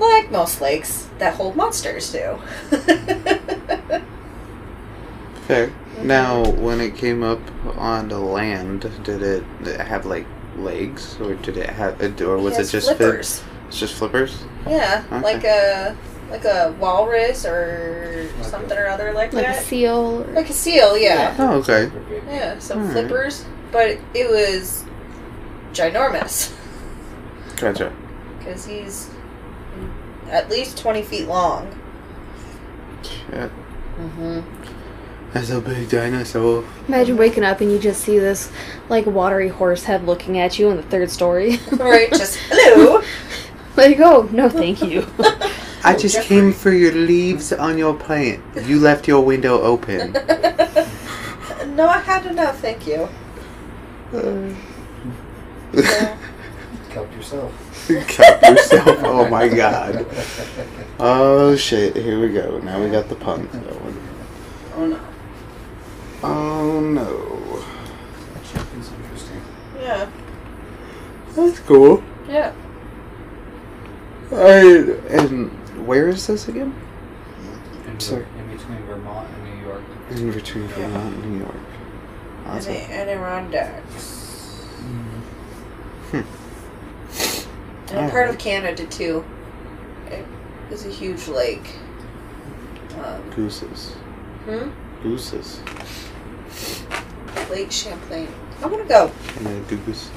[0.00, 2.38] Like most lakes that hold monsters do.
[5.46, 5.72] Fair.
[6.02, 7.40] Now, when it came up
[7.76, 9.44] on the land, did it,
[9.80, 13.42] have like legs, or did it have, or was He it has just fit- flippers?
[13.68, 14.42] It's just flippers.
[14.66, 15.20] Yeah, Okay.
[15.22, 15.96] like a
[16.30, 19.36] like a walrus or Like something a- or other like, that?
[19.44, 20.18] Like a seal.
[20.32, 21.34] Like a seal, yeah.
[21.38, 21.90] Oh, okay.
[22.28, 22.92] Yeah, some Alright.
[22.92, 24.84] flippers, but it was
[25.72, 26.52] ginormous
[27.56, 27.92] Gotcha.
[28.38, 29.10] because he's
[30.30, 31.68] at least twenty feet long.
[33.02, 33.50] Shit.
[33.96, 34.40] Mm-hmm.
[35.32, 36.64] That's a big dinosaur.
[36.88, 38.50] Imagine waking up and you just see this
[38.88, 41.58] like watery horse head looking at you in the third story.
[41.72, 43.02] Right, just hello.
[43.76, 45.06] like, oh no, thank you.
[45.84, 46.28] I just Jeffrey.
[46.28, 48.42] came for your leaves on your plant.
[48.66, 50.12] You left your window open.
[51.74, 53.08] no, I had enough, thank you.
[55.72, 56.16] Yeah.
[56.90, 57.69] Help yourself.
[57.88, 58.98] Help yourself.
[59.04, 60.06] Oh my god.
[60.98, 62.58] Oh shit, here we go.
[62.60, 63.96] Now we got the pun going.
[64.76, 65.00] Oh no.
[66.22, 67.64] Oh no.
[68.36, 69.40] Actually, it's interesting.
[69.78, 70.08] Yeah.
[71.34, 72.02] That's cool.
[72.28, 72.52] Yeah.
[74.32, 75.50] Alright, and
[75.86, 76.72] where is this again?
[77.86, 78.24] In, Sorry.
[78.38, 79.82] in between Vermont and New York.
[80.10, 81.54] In between Vermont and New York.
[82.44, 82.74] And Awesome.
[82.74, 84.64] the Adirondacks.
[84.80, 86.20] Hmm.
[87.90, 89.24] And a part of Canada too.
[90.06, 90.24] It
[90.70, 91.76] is a huge lake.
[93.02, 93.92] Um, Gooses.
[94.44, 94.70] hmm?
[95.02, 95.60] Gooses.
[97.50, 98.28] Lake Champlain.
[98.62, 99.10] I want to go.
[99.38, 100.10] And the gooses.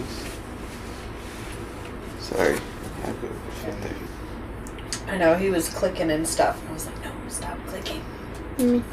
[2.19, 2.55] Sorry.
[2.55, 5.13] I have a foot there.
[5.13, 6.59] I know he was clicking and stuff.
[6.62, 8.01] and I was like, no, stop clicking.
[8.57, 8.83] Mm.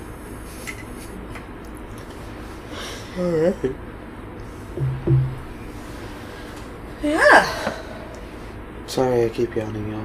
[3.18, 3.74] Alright.
[7.02, 7.69] Yeah.
[8.90, 10.04] Sorry I keep yawning, y'all.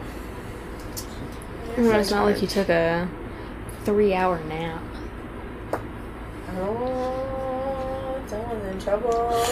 [1.76, 3.10] Well, it's not like you took a
[3.84, 4.80] three-hour nap.
[6.52, 9.44] Oh, someone's in trouble.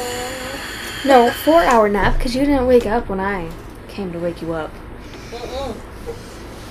[1.03, 3.49] No, four-hour nap because you didn't wake up when I
[3.87, 4.71] came to wake you up.
[5.31, 5.75] Mm-mm.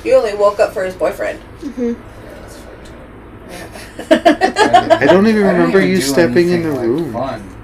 [0.04, 1.40] You only woke up for his boyfriend.
[1.40, 1.96] hmm Yeah,
[2.42, 2.92] that's fucked
[4.08, 4.16] up.
[4.38, 4.98] Yeah.
[5.00, 7.12] I don't even remember you stepping in anything, the like, room.
[7.12, 7.56] Fun.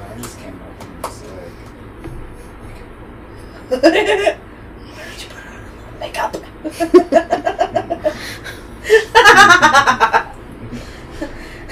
[0.00, 1.52] I just came up and was like,
[2.40, 3.61] Why did you put on
[5.98, 6.36] makeup?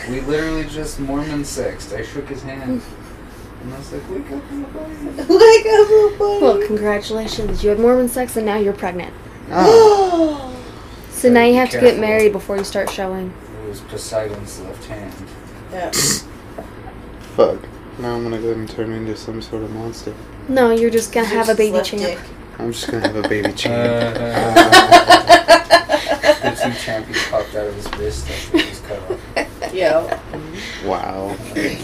[0.08, 1.92] we literally just Mormon sexed.
[1.92, 2.82] I shook his hand.
[3.62, 4.94] And I was like, wake up in the body.
[4.94, 6.40] like a little bunny.
[6.40, 7.62] Well, congratulations.
[7.62, 9.12] You had Mormon sex and now you're pregnant.
[9.50, 10.46] Oh.
[11.10, 13.30] So now you have to get married before you start showing.
[13.62, 15.12] It was Poseidon's left hand.
[15.70, 15.90] yeah.
[17.36, 17.58] Fuck.
[18.00, 20.14] Now I'm gonna go and turn into some sort of monster.
[20.48, 22.02] No, you're just gonna have a baby left champ.
[22.02, 22.18] dick.
[22.58, 24.14] I'm just gonna have a baby champ.
[26.42, 29.20] the two champions popped out of his wrist after he was cut off.
[29.74, 30.18] Yeah.
[30.86, 31.36] Wow.
[31.52, 31.78] There you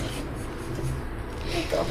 [1.70, 1.84] go.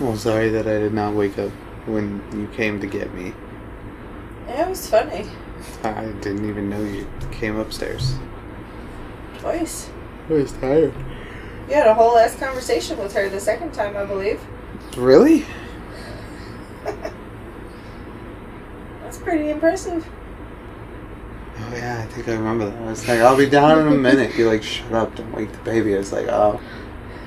[0.00, 1.50] Well, sorry that I did not wake up
[1.86, 3.32] when you came to get me.
[4.46, 5.26] Yeah, it was funny.
[5.82, 8.14] I didn't even know you came upstairs.
[9.48, 9.88] Twice.
[10.28, 10.92] I oh, was tired.
[11.68, 14.40] You had a whole ass conversation with her the second time, I believe.
[14.96, 15.46] Really?
[19.02, 20.06] That's pretty impressive.
[21.60, 22.78] Oh yeah, I think I remember that.
[22.78, 24.36] I was like, I'll be down in a minute.
[24.36, 25.94] You're like, shut up, don't wake the baby.
[25.94, 26.60] I was like, oh.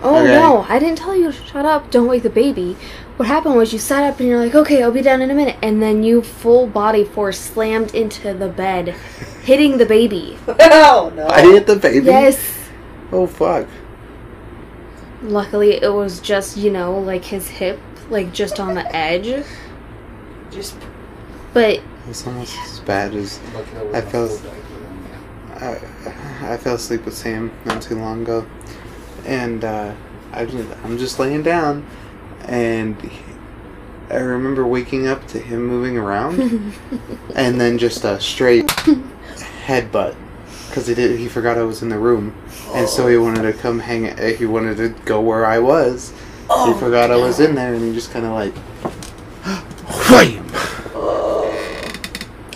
[0.03, 0.31] Oh Okay.
[0.31, 2.77] no, I didn't tell you to shut up, don't wake the baby.
[3.17, 5.33] What happened was you sat up and you're like, okay, I'll be down in a
[5.35, 5.57] minute.
[5.61, 8.89] And then you full body force slammed into the bed,
[9.43, 10.37] hitting the baby.
[10.47, 11.27] Oh no.
[11.27, 12.05] I hit the baby?
[12.07, 12.39] Yes.
[13.11, 13.67] Oh fuck.
[15.21, 19.45] Luckily, it was just, you know, like his hip, like just on the edge.
[20.49, 20.75] Just
[21.53, 24.57] But It's almost as bad as Lucky that wasn't I a felt- full diaper
[25.61, 28.47] on I, I fell asleep with Sam not too long ago,
[29.27, 29.93] and uh,
[30.31, 31.85] I just, I'm just laying down,
[32.47, 33.23] and he-
[34.09, 36.73] I remember waking up to him moving around,
[37.35, 38.67] and then just a straight
[39.65, 40.15] headbutt
[40.67, 42.35] because he did he forgot I was in the room,
[42.73, 44.09] and so he wanted to come hang.
[44.19, 46.11] uh, He wanted to go where I was.
[46.49, 48.53] oh, he forgot I was in there, and he just kind of like,
[50.09, 50.45] wham!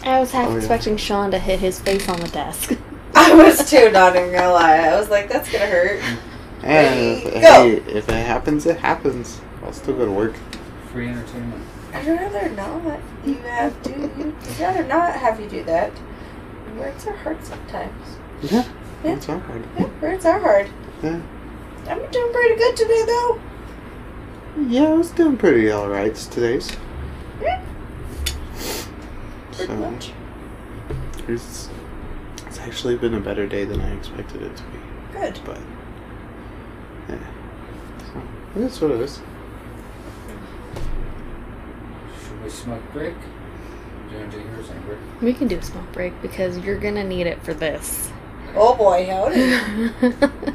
[0.04, 0.58] I was half Oh, yeah.
[0.58, 2.78] expecting Sean to hit his face on the desk.
[3.16, 4.78] I was too, not even gonna lie.
[4.78, 6.02] I was like, that's gonna hurt.
[6.64, 7.40] And Ready, if, go.
[7.40, 9.40] hey, if it happens, it happens.
[9.66, 10.36] I'll still go to work.
[10.92, 11.64] Free entertainment.
[11.94, 13.00] I'd rather not.
[13.26, 13.94] You have to.
[13.94, 15.92] I'd rather not have you do that.
[16.78, 18.18] Words are hard sometimes.
[18.42, 18.68] Yeah.
[19.04, 19.14] Yeah.
[19.16, 19.64] It's all hard.
[19.78, 20.70] Yeah, words are hard.
[21.02, 21.22] Yeah.
[21.88, 23.42] I'm doing pretty good today, though.
[24.68, 26.72] Yeah, I was doing pretty alright today's.
[27.42, 27.64] Yeah.
[29.52, 30.12] Pretty So, much.
[31.28, 31.70] it's,
[32.48, 34.80] it's actually been a better day than I expected it to be.
[35.14, 35.40] Good.
[35.46, 35.60] But,
[37.10, 37.18] yeah.
[38.14, 38.22] So,
[38.56, 39.20] that's what it is.
[42.24, 43.16] Should we smoke break?
[44.08, 45.00] Do you want to do yours, Amber?
[45.22, 48.12] We can do a smoke break because you're gonna need it for this.
[48.56, 49.92] Oh boy, howdy.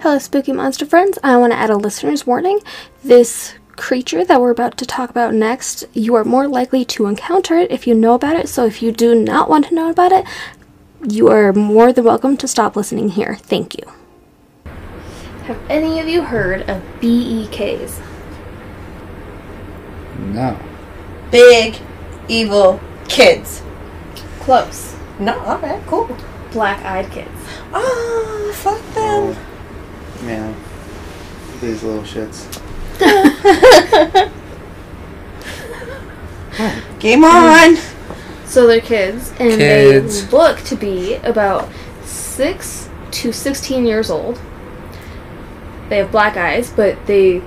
[0.00, 1.18] Hello, spooky monster friends.
[1.24, 2.60] I want to add a listener's warning.
[3.02, 7.56] This creature that we're about to talk about next, you are more likely to encounter
[7.56, 8.50] it if you know about it.
[8.50, 10.26] So if you do not want to know about it,
[11.08, 13.36] you are more than welcome to stop listening here.
[13.36, 13.84] Thank you.
[15.44, 18.09] Have any of you heard of E BEKs?
[20.20, 20.58] No.
[21.30, 21.78] Big,
[22.28, 23.62] evil kids.
[24.40, 24.94] Close.
[25.18, 26.16] No, alright, cool.
[26.52, 27.30] Black eyed kids.
[27.72, 29.36] Oh, fuck them.
[29.36, 29.38] Oh,
[30.24, 30.52] yeah.
[31.60, 32.46] These little shits.
[37.00, 37.76] Game on.
[38.44, 40.26] So they're kids, and Kids.
[40.26, 41.68] they look to be about
[42.04, 44.40] 6 to 16 years old.
[45.88, 47.42] They have black eyes, but they,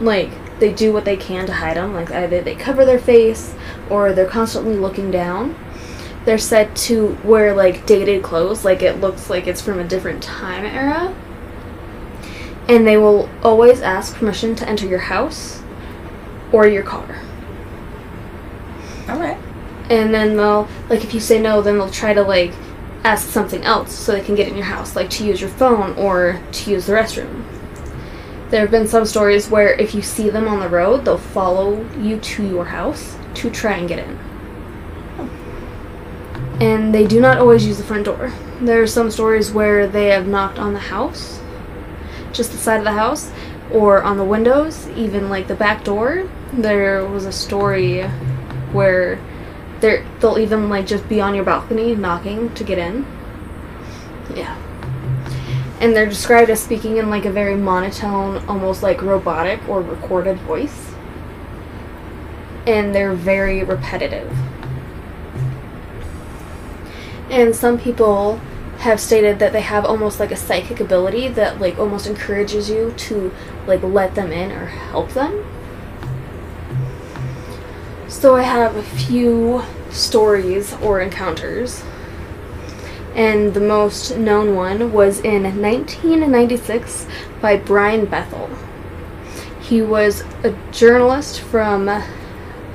[0.00, 0.30] like,
[0.64, 1.92] they do what they can to hide them.
[1.92, 3.54] Like, either they cover their face
[3.90, 5.54] or they're constantly looking down.
[6.24, 10.22] They're said to wear, like, dated clothes, like it looks like it's from a different
[10.22, 11.14] time era.
[12.66, 15.62] And they will always ask permission to enter your house
[16.50, 17.20] or your car.
[19.06, 19.36] Alright.
[19.90, 22.54] and then they'll like if you say no then they'll try to like
[23.04, 25.94] ask something else so they can get in your house like to use your phone
[25.98, 27.44] or to use the restroom
[28.54, 31.84] there have been some stories where if you see them on the road they'll follow
[31.98, 34.18] you to your house to try and get in
[36.60, 40.06] and they do not always use the front door there are some stories where they
[40.06, 41.40] have knocked on the house
[42.32, 43.32] just the side of the house
[43.72, 48.02] or on the windows even like the back door there was a story
[48.70, 49.18] where
[50.20, 53.06] they'll even like just be on your balcony knocking to get in.
[54.34, 54.63] Yeah.
[55.84, 60.38] And they're described as speaking in like a very monotone, almost like robotic or recorded
[60.38, 60.94] voice.
[62.66, 64.34] And they're very repetitive.
[67.28, 68.40] And some people
[68.78, 72.94] have stated that they have almost like a psychic ability that like almost encourages you
[72.96, 73.30] to
[73.66, 75.44] like let them in or help them.
[78.08, 81.84] So I have a few stories or encounters.
[83.14, 87.06] And the most known one was in 1996
[87.40, 88.50] by Brian Bethel.
[89.60, 91.88] He was a journalist from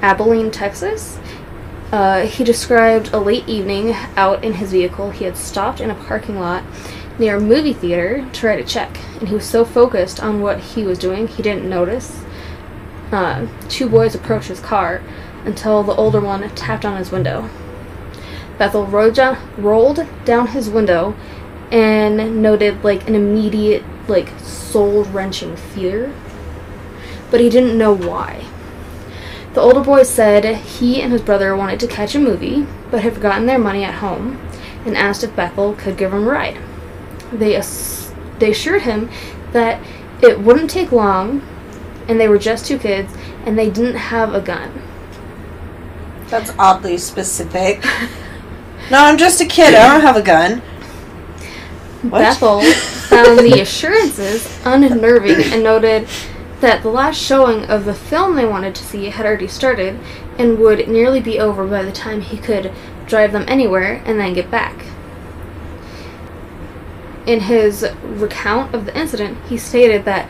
[0.01, 1.19] Abilene, Texas.
[1.91, 5.11] Uh, he described a late evening out in his vehicle.
[5.11, 6.63] He had stopped in a parking lot
[7.17, 10.59] near a movie theater to write a check, and he was so focused on what
[10.59, 12.23] he was doing he didn't notice.
[13.11, 15.01] Uh, two boys approached his car
[15.45, 17.49] until the older one tapped on his window.
[18.59, 21.15] Bethel rolled down, rolled down his window
[21.71, 26.13] and noted like an immediate, like soul wrenching fear,
[27.31, 28.43] but he didn't know why.
[29.53, 33.13] The older boy said he and his brother wanted to catch a movie, but had
[33.13, 34.39] forgotten their money at home
[34.85, 36.57] and asked if Bethel could give him a ride.
[37.31, 39.09] They, ass- they assured him
[39.53, 39.81] that
[40.21, 41.41] it wouldn't take long
[42.09, 43.13] and they were just two kids
[43.45, 44.81] and they didn't have a gun.
[46.27, 47.83] That's oddly specific.
[48.91, 49.75] No, I'm just a kid.
[49.75, 50.59] I don't have a gun.
[52.01, 52.19] What?
[52.19, 56.07] Bethel found the assurances unnerving and noted
[56.61, 59.99] that the last showing of the film they wanted to see had already started
[60.37, 62.73] and would nearly be over by the time he could
[63.05, 64.85] drive them anywhere and then get back.
[67.25, 70.27] In his recount of the incident, he stated that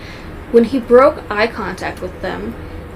[0.52, 2.54] when he broke eye contact with them,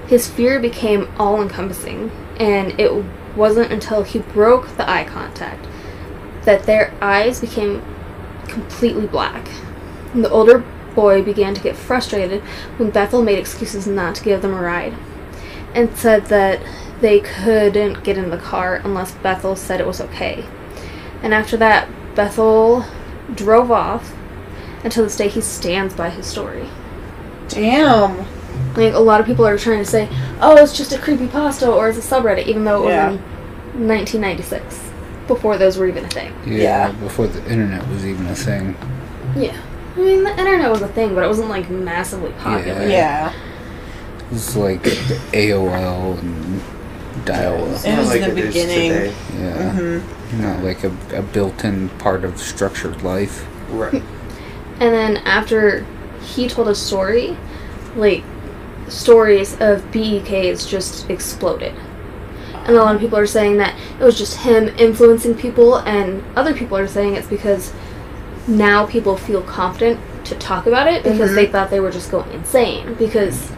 [0.08, 3.04] his fear became all encompassing, and it
[3.36, 5.66] wasn't until he broke the eye contact
[6.44, 7.82] that their eyes became
[8.48, 9.48] completely black.
[10.12, 10.64] And the older
[10.94, 12.42] boy began to get frustrated
[12.76, 14.94] when Bethel made excuses not to give them a ride
[15.74, 16.60] and said that
[17.00, 20.44] they couldn't get in the car unless Bethel said it was okay.
[21.22, 22.84] And after that, Bethel
[23.34, 24.14] drove off
[24.84, 26.68] until this day he stands by his story.
[27.48, 28.26] Damn.
[28.76, 30.08] Like a lot of people are trying to say,
[30.40, 33.10] "Oh, it's just a creepy pasta or it's a subreddit," even though it Yeah.
[33.10, 33.18] was
[33.76, 34.80] in 1996,
[35.28, 36.32] before those were even a thing.
[36.46, 36.88] Yeah, Yeah.
[36.92, 38.74] before the internet was even a thing.
[39.36, 39.52] Yeah,
[39.96, 42.82] I mean the internet was a thing, but it wasn't like massively popular.
[42.82, 42.88] Yeah.
[42.88, 43.32] Yeah.
[44.30, 46.60] It was like the AOL and
[47.24, 47.84] dial up.
[47.86, 48.90] It was like the it is beginning.
[48.90, 49.12] today.
[49.40, 49.70] Yeah.
[49.70, 53.46] hmm Not like a, a built-in part of structured life.
[53.70, 54.02] Right.
[54.80, 55.86] And then after
[56.20, 57.36] he told a story,
[57.94, 58.24] like
[58.88, 61.74] stories of BEKs just exploded.
[62.66, 66.22] And a lot of people are saying that it was just him influencing people, and
[66.36, 67.72] other people are saying it's because
[68.46, 71.34] now people feel confident to talk about it because Mhm.
[71.34, 72.94] they thought they were just going insane.
[72.98, 73.50] Because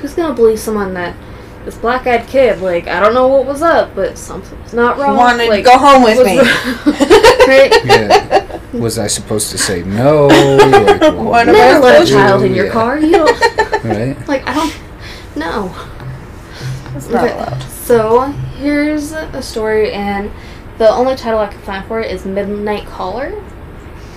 [0.00, 1.14] who's gonna believe someone that
[1.66, 5.16] this black eyed kid, like, I don't know what was up, but something's not wrong.
[5.16, 6.38] Wanted like, to go home with me.
[7.46, 7.72] right?
[7.84, 8.42] Yeah.
[8.72, 10.26] Was I supposed to say no?
[10.28, 12.72] Like, What am I Never let a child in your Yeah.
[12.72, 12.98] car.
[12.98, 13.40] You don't.
[13.84, 14.28] Right?
[14.28, 14.74] Like I don't
[15.36, 15.74] know.
[16.96, 17.62] It's not Okay, allowed.
[17.62, 18.20] So
[18.58, 20.30] here's a story, and
[20.78, 23.32] the only title I can find for it is Midnight Caller.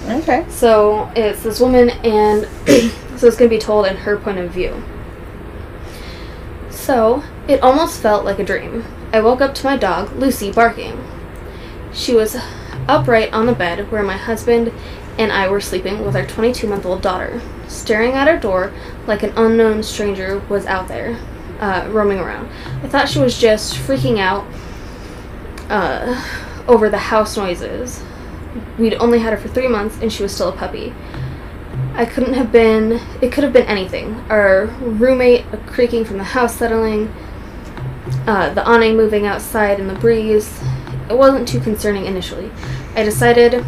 [0.08, 0.46] Okay.
[0.50, 2.46] So it's this woman, and
[3.18, 4.82] so it's gonna be told in her point of view.
[6.70, 8.86] So it almost felt like a dream.
[9.14, 11.04] I woke up to my dog Lucy barking.
[11.94, 12.36] She was
[12.90, 14.74] upright on the bed where my husband
[15.18, 18.74] and I were sleeping with our 22 month old daughter, staring at our door
[19.06, 21.20] like an unknown stranger was out there,
[21.60, 22.50] uh, roaming around.
[22.84, 24.48] I thought she was just freaking out
[25.70, 28.04] uh, over the house noises.
[28.78, 30.94] We'd only had her for three months and she was still a puppy.
[31.94, 34.16] I couldn't have been, it could have been anything.
[34.30, 37.14] Our roommate a creaking from the house settling,
[38.26, 40.62] uh, the awning moving outside in the breeze.
[41.10, 42.52] It wasn't too concerning initially.
[42.96, 43.64] I decided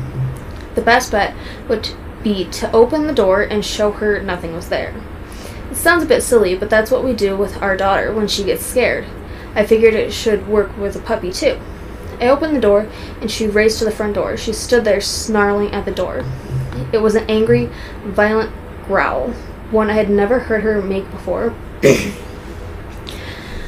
[0.76, 1.36] the best bet
[1.68, 1.90] would
[2.24, 4.94] be to open the door and show her nothing was there.
[5.72, 8.44] It sounds a bit silly, but that's what we do with our daughter when she
[8.44, 9.06] gets scared.
[9.56, 11.60] I figured it should work with a puppy too.
[12.20, 12.88] I opened the door
[13.20, 14.38] and she raced to the front door.
[14.38, 16.24] She stood there snarling at the door.
[16.94, 17.70] It was an angry,
[18.04, 18.52] violent
[18.86, 19.32] growl,
[19.72, 21.56] one I had never heard her make before.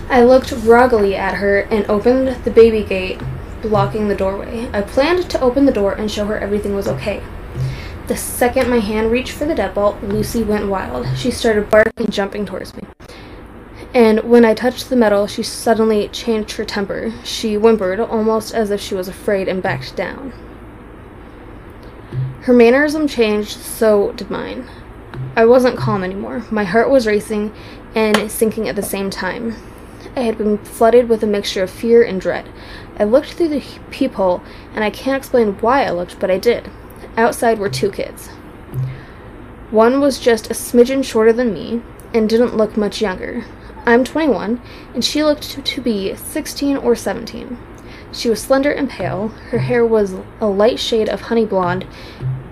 [0.10, 3.20] I looked groggily at her and opened the baby gate,
[3.64, 4.70] blocking the doorway.
[4.72, 7.24] I planned to open the door and show her everything was okay.
[8.08, 11.08] The second my hand reached for the deadbolt, Lucy went wild.
[11.18, 12.84] She started barking and jumping towards me.
[13.94, 17.14] And when I touched the metal, she suddenly changed her temper.
[17.24, 20.34] She whimpered, almost as if she was afraid, and backed down.
[22.42, 24.68] Her mannerism changed, so did mine.
[25.36, 26.44] I wasn't calm anymore.
[26.52, 27.54] My heart was racing
[27.96, 29.56] and sinking at the same time.
[30.16, 32.50] I had been flooded with a mixture of fear and dread.
[32.98, 34.42] I looked through the peephole,
[34.74, 36.70] and I can't explain why I looked, but I did.
[37.18, 38.30] Outside were two kids.
[39.72, 41.82] One was just a smidgen shorter than me
[42.14, 43.46] and didn't look much younger.
[43.86, 44.62] I'm 21,
[44.94, 47.58] and she looked to, be 16 or 17.
[48.12, 49.30] She was slender and pale.
[49.50, 51.86] Her hair was a light shade of honey blonde,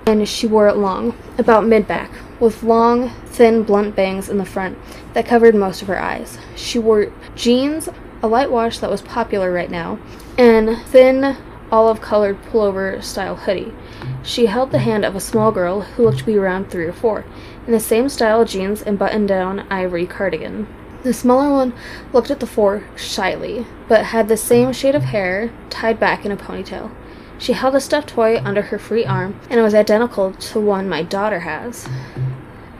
[0.05, 4.45] and she wore it long, about mid back, with long, thin, blunt bangs in the
[4.45, 4.77] front
[5.13, 6.39] that covered most of her eyes.
[6.55, 7.87] She wore jeans,
[8.23, 9.99] a light wash that was popular right now,
[10.37, 11.37] and thin,
[11.71, 13.73] olive colored pullover style hoodie.
[14.23, 16.93] She held the hand of a small girl who looked to be around three or
[16.93, 17.25] four,
[17.65, 20.67] in the same style jeans and button down ivory cardigan.
[21.03, 21.73] The smaller one
[22.13, 26.31] looked at the four shyly, but had the same shade of hair tied back in
[26.31, 26.91] a ponytail.
[27.39, 30.87] She held a stuffed toy under her free arm, and it was identical to one
[30.87, 31.87] my daughter has.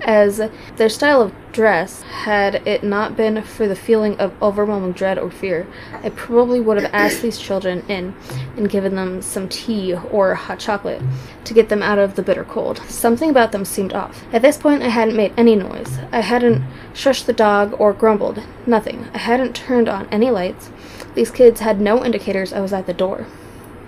[0.04, 0.42] As
[0.78, 5.30] their style of dress, had it not been for the feeling of overwhelming dread or
[5.30, 5.68] fear,
[6.04, 8.16] I probably would have asked these children in
[8.58, 11.02] and given them some tea or hot chocolate
[11.44, 12.80] to get them out of the bitter cold.
[12.88, 14.24] Something about them seemed off.
[14.34, 16.00] At this point, I hadn't made any noise.
[16.12, 18.42] I hadn't shushed the dog or grumbled.
[18.66, 19.08] Nothing.
[19.14, 20.72] I hadn't turned on any lights.
[21.14, 23.28] These kids had no indicators I was at the door.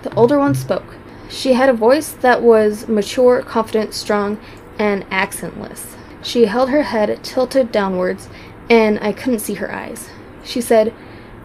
[0.02, 0.96] The older one spoke.
[1.28, 4.38] She had a voice that was mature, confident, strong,
[4.78, 5.93] and accentless.
[6.24, 8.30] She held her head tilted downwards,
[8.70, 10.08] and I couldn't see her eyes.
[10.42, 10.94] She said,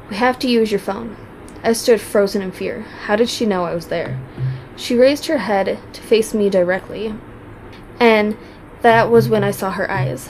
[0.10, 1.18] We have to use your phone.
[1.62, 2.84] I stood frozen in fear.
[3.06, 4.18] How did she know I was there?
[4.78, 7.14] She raised her head to face me directly,
[8.00, 8.38] and
[8.82, 10.30] that was when I saw her eyes.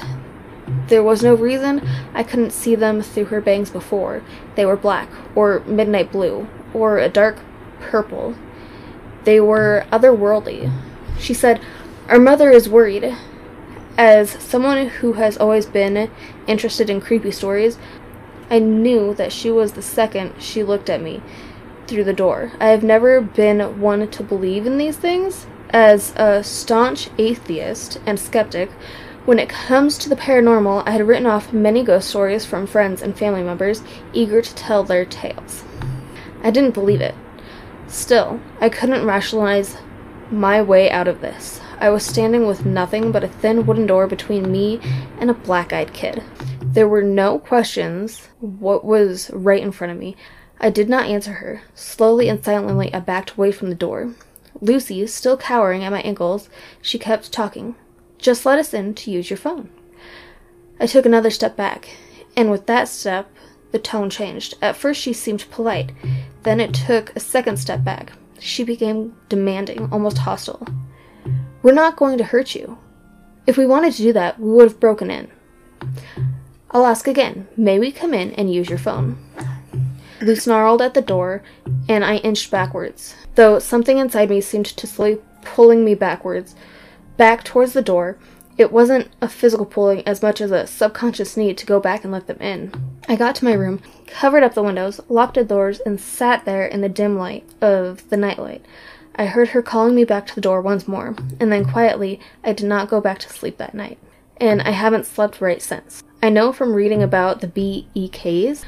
[0.87, 4.23] There was no reason I couldn't see them through her bangs before.
[4.55, 7.37] They were black, or midnight blue, or a dark
[7.79, 8.33] purple.
[9.25, 10.71] They were otherworldly.
[11.19, 11.61] She said,
[12.07, 13.15] Our mother is worried.
[13.99, 16.09] As someone who has always been
[16.47, 17.77] interested in creepy stories,
[18.49, 21.21] I knew that she was the second she looked at me
[21.85, 22.53] through the door.
[22.61, 25.47] I have never been one to believe in these things.
[25.71, 28.71] As a staunch atheist and skeptic,
[29.25, 33.01] when it comes to the paranormal, I had written off many ghost stories from friends
[33.01, 33.83] and family members
[34.13, 35.65] eager to tell their tales.
[36.41, 37.15] I didn't believe it.
[37.87, 39.75] Still, I couldn't rationalize
[40.31, 41.59] my way out of this.
[41.81, 44.81] I was standing with nothing but a thin wooden door between me
[45.17, 46.21] and a black eyed kid.
[46.61, 50.17] There were no questions what was right in front of me.
[50.59, 51.61] I did not answer her.
[51.73, 54.13] Slowly and silently, I backed away from the door.
[54.59, 56.49] Lucy, still cowering at my ankles,
[56.81, 57.75] she kept talking.
[58.17, 59.69] Just let us in to use your phone.
[60.81, 61.89] I took another step back,
[62.35, 63.31] and with that step,
[63.71, 64.55] the tone changed.
[64.61, 65.93] At first, she seemed polite.
[66.43, 68.11] Then it took a second step back.
[68.37, 70.67] She became demanding, almost hostile.
[71.61, 72.77] We're not going to hurt you.
[73.45, 75.29] If we wanted to do that, we would have broken in.
[76.71, 77.47] I'll ask again.
[77.57, 79.17] May we come in and use your phone?
[80.21, 81.41] Lou snarled at the door,
[81.87, 86.55] and I inched backwards, though something inside me seemed to slowly pulling me backwards,
[87.17, 88.17] back towards the door.
[88.57, 92.11] It wasn't a physical pulling as much as a subconscious need to go back and
[92.11, 92.73] let them in.
[93.07, 96.65] I got to my room, covered up the windows, locked the doors, and sat there
[96.65, 98.65] in the dim light of the nightlight.
[99.19, 102.53] I heard her calling me back to the door once more, and then quietly, I
[102.53, 103.97] did not go back to sleep that night.
[104.37, 106.01] And I haven't slept right since.
[106.23, 108.63] I know from reading about the BEKs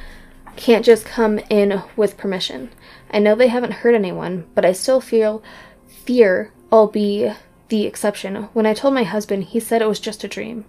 [0.57, 2.69] can't just come in with permission.
[3.11, 5.41] I know they haven't hurt anyone, but I still feel
[5.87, 7.31] fear I'll be
[7.69, 8.49] the exception.
[8.51, 10.65] When I told my husband, he said it was just a dream.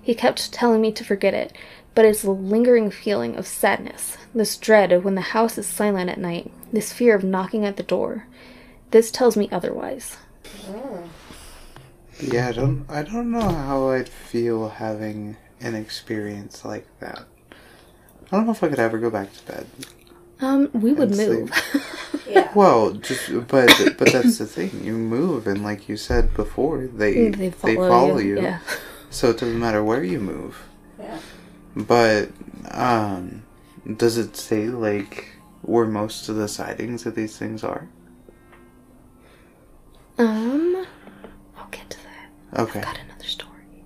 [0.00, 1.56] He kept telling me to forget it,
[1.94, 6.10] but it's a lingering feeling of sadness, this dread of when the house is silent
[6.10, 8.26] at night, this fear of knocking at the door.
[8.92, 10.18] This tells me otherwise.
[12.20, 12.84] Yeah, I don't.
[12.88, 17.24] I don't know how I'd feel having an experience like that.
[17.50, 19.66] I don't know if I could ever go back to bed.
[20.40, 21.52] Um, we would And move.
[22.28, 22.50] Yeah.
[22.54, 23.68] Well, just but
[23.98, 24.82] but that's the thing.
[24.82, 28.36] You move, and like you said before, they they they follow, follow, you.
[28.36, 28.42] you.
[28.42, 28.60] Yeah.
[29.10, 30.56] So it doesn't matter where you move.
[30.98, 31.18] Yeah.
[31.76, 32.30] But
[32.70, 33.42] um,
[33.98, 37.88] does it say like where most of the sightings of these things are?
[40.18, 40.86] Um,
[41.56, 42.60] I'll get to that.
[42.60, 42.80] Okay.
[42.80, 43.84] Got another story.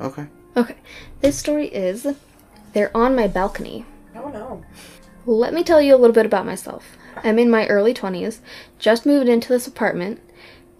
[0.00, 0.26] Okay.
[0.56, 0.76] Okay,
[1.20, 2.06] this story is
[2.72, 3.84] they're on my balcony.
[4.16, 4.64] Oh no.
[5.26, 6.96] Let me tell you a little bit about myself.
[7.22, 8.40] I'm in my early 20s,
[8.78, 10.20] just moved into this apartment,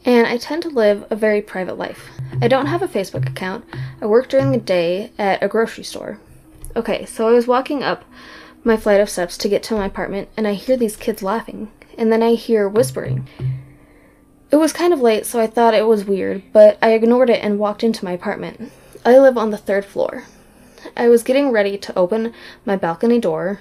[0.04, 2.08] and I tend to live a very private life.
[2.40, 3.64] I don't have a Facebook account.
[4.00, 6.18] I work during the day at a grocery store.
[6.74, 8.04] Okay, so I was walking up
[8.64, 11.70] my flight of steps to get to my apartment, and I hear these kids laughing,
[11.98, 13.28] and then I hear whispering.
[14.52, 17.42] It was kind of late, so I thought it was weird, but I ignored it
[17.42, 18.72] and walked into my apartment.
[19.04, 20.24] I live on the third floor.
[20.96, 22.34] I was getting ready to open
[22.64, 23.60] my balcony door.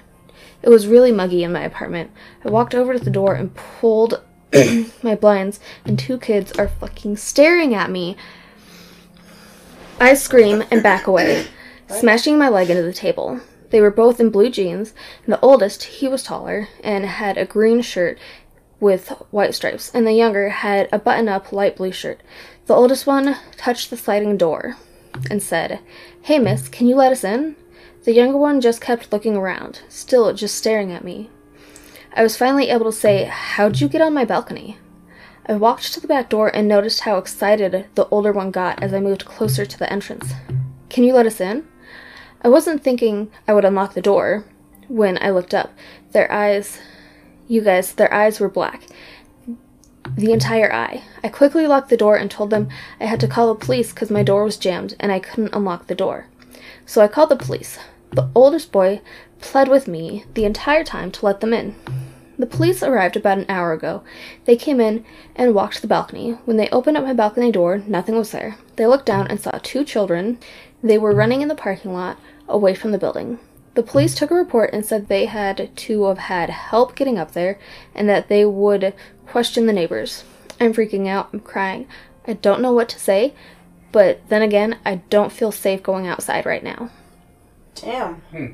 [0.64, 2.10] It was really muggy in my apartment.
[2.44, 4.22] I walked over to the door and pulled
[5.04, 8.18] my blinds, and two kids are fucking staring at me.
[10.00, 11.46] I scream and back away,
[11.88, 13.42] smashing my leg into the table.
[13.70, 17.46] They were both in blue jeans, and the oldest, he was taller and had a
[17.46, 18.18] green shirt
[18.80, 22.22] with white stripes, and the younger had a button up light blue shirt.
[22.66, 24.78] The oldest one touched the sliding door
[25.30, 25.80] and said,
[26.22, 27.56] Hey, miss, can you let us in?
[28.04, 31.30] The younger one just kept looking around, still just staring at me.
[32.14, 34.78] I was finally able to say, How'd you get on my balcony?
[35.46, 38.94] I walked to the back door and noticed how excited the older one got as
[38.94, 40.32] I moved closer to the entrance.
[40.90, 41.68] Can you let us in?
[42.42, 44.46] I wasn't thinking I would unlock the door
[44.88, 45.74] when I looked up.
[46.12, 46.80] Their eyes,
[47.50, 48.84] you guys, their eyes were black.
[50.16, 51.04] The entire eye.
[51.24, 52.70] I quickly locked the door and told them
[53.00, 55.88] I had to call the police because my door was jammed and I couldn't unlock
[55.88, 56.28] the door.
[56.86, 57.80] So I called the police.
[58.12, 59.02] The oldest boy
[59.42, 61.76] pled with me the entire time to let them in.
[62.38, 64.04] The police arrived about an hour ago.
[64.46, 65.04] They came in
[65.36, 66.34] and walked the balcony.
[66.46, 68.58] When they opened up my balcony door, nothing was there.
[68.76, 70.40] They looked down and saw two children.
[70.84, 73.40] They were running in the parking lot away from the building.
[73.80, 77.32] The police took a report and said they had to have had help getting up
[77.32, 77.58] there
[77.96, 78.94] and that they would
[79.26, 80.26] question the neighbors.
[80.60, 81.30] I'm freaking out.
[81.32, 81.88] I'm crying.
[82.28, 83.34] I don't know what to say,
[83.94, 86.90] but then again, I don't feel safe going outside right now.
[87.76, 88.16] Damn.
[88.16, 88.48] Hmm.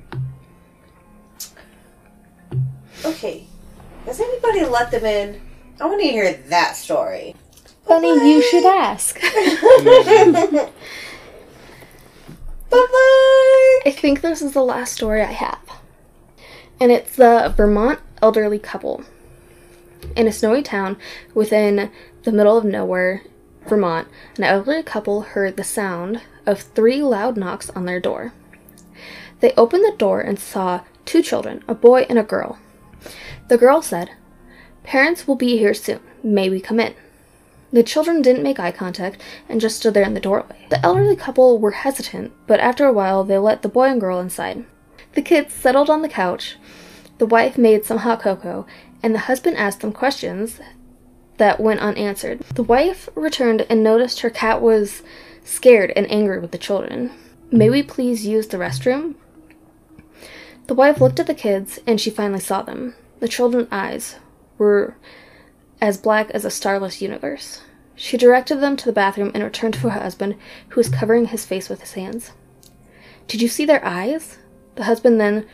[3.04, 3.48] Okay.
[4.06, 5.42] Has anybody let them in?
[5.82, 7.36] I want to hear that story.
[7.88, 9.20] Funny, you should ask.
[12.70, 13.80] Bye bye.
[13.86, 15.60] I think this is the last story I have.
[16.80, 19.04] And it's the Vermont elderly couple.
[20.16, 20.98] In a snowy town
[21.34, 21.92] within
[22.24, 23.24] the middle of nowhere,
[23.68, 24.08] Vermont,
[24.38, 28.34] an elderly couple heard the sound of three loud knocks on their door.
[29.40, 32.58] They opened the door and saw two children, a boy and a girl.
[33.48, 34.12] The girl said,
[34.84, 36.00] Parents will be here soon.
[36.24, 36.96] May we come in?
[37.76, 40.66] The children didn't make eye contact and just stood there in the doorway.
[40.70, 44.22] The elderly couple were hesitant, but after a while they let the boy and girl
[44.22, 44.64] inside.
[45.14, 46.56] The kids settled on the couch.
[47.18, 48.66] The wife made some hot cocoa,
[49.04, 50.62] and the husband asked them questions
[51.36, 52.44] that went unanswered.
[52.56, 55.04] The wife returned and noticed her cat was
[55.44, 57.12] scared and angry with the children.
[57.52, 59.16] May we please use the restroom?
[60.68, 62.96] The wife looked at the kids and she finally saw them.
[63.20, 64.16] The children's eyes
[64.58, 64.96] were
[65.82, 67.62] as black as a starless universe.
[67.96, 70.36] She directed them to the bathroom and returned to her husband,
[70.70, 72.32] who was covering his face with his hands.
[73.28, 74.38] Did you see their eyes?
[74.76, 75.48] The husband then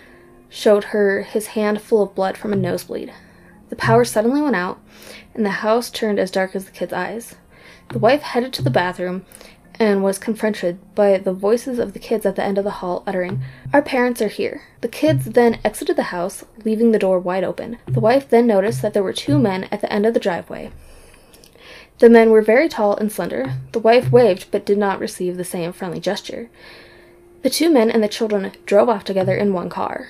[0.50, 3.14] showed her his hand full of blood from a nosebleed.
[3.70, 4.82] The power suddenly went out,
[5.34, 7.36] and the house turned as dark as the kids' eyes.
[7.90, 9.26] The wife headed to the bathroom
[9.80, 13.04] and was confronted by the voices of the kids at the end of the hall
[13.08, 13.42] uttering,
[13.74, 14.64] Our parents are here.
[14.82, 17.78] The kids then exited the house, leaving the door wide open.
[17.88, 20.72] The wife then noticed that there were two men at the end of the driveway.
[22.02, 23.58] The men were very tall and slender.
[23.74, 26.50] The wife waved but did not receive the same friendly gesture.
[27.44, 30.08] The two men and the children drove off together in one car.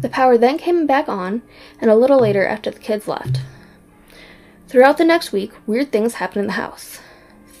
[0.00, 1.42] The power then came back on,
[1.80, 3.38] and a little later, after the kids left.
[4.66, 6.98] Throughout the next week, weird things happened in the house.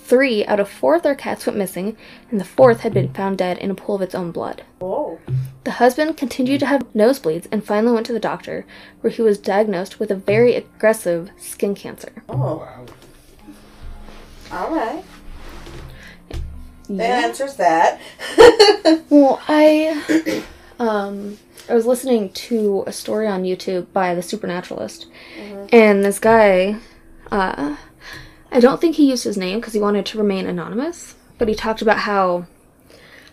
[0.08, 1.94] Three out of four of their cats went missing,
[2.30, 4.62] and the fourth had been found dead in a pool of its own blood.
[4.78, 5.18] Whoa.
[5.64, 8.64] The husband continued to have nosebleeds and finally went to the doctor,
[9.02, 12.10] where he was diagnosed with a very aggressive skin cancer.
[12.26, 12.36] Oh.
[12.36, 12.86] Wow.
[14.50, 15.04] All right.
[16.88, 18.00] That answers that.
[19.10, 20.42] Well, I
[20.78, 21.36] um
[21.68, 25.06] I was listening to a story on YouTube by the Supernaturalist,
[25.70, 26.76] and this guy,
[27.30, 27.76] uh,
[28.50, 31.54] I don't think he used his name because he wanted to remain anonymous, but he
[31.54, 32.46] talked about how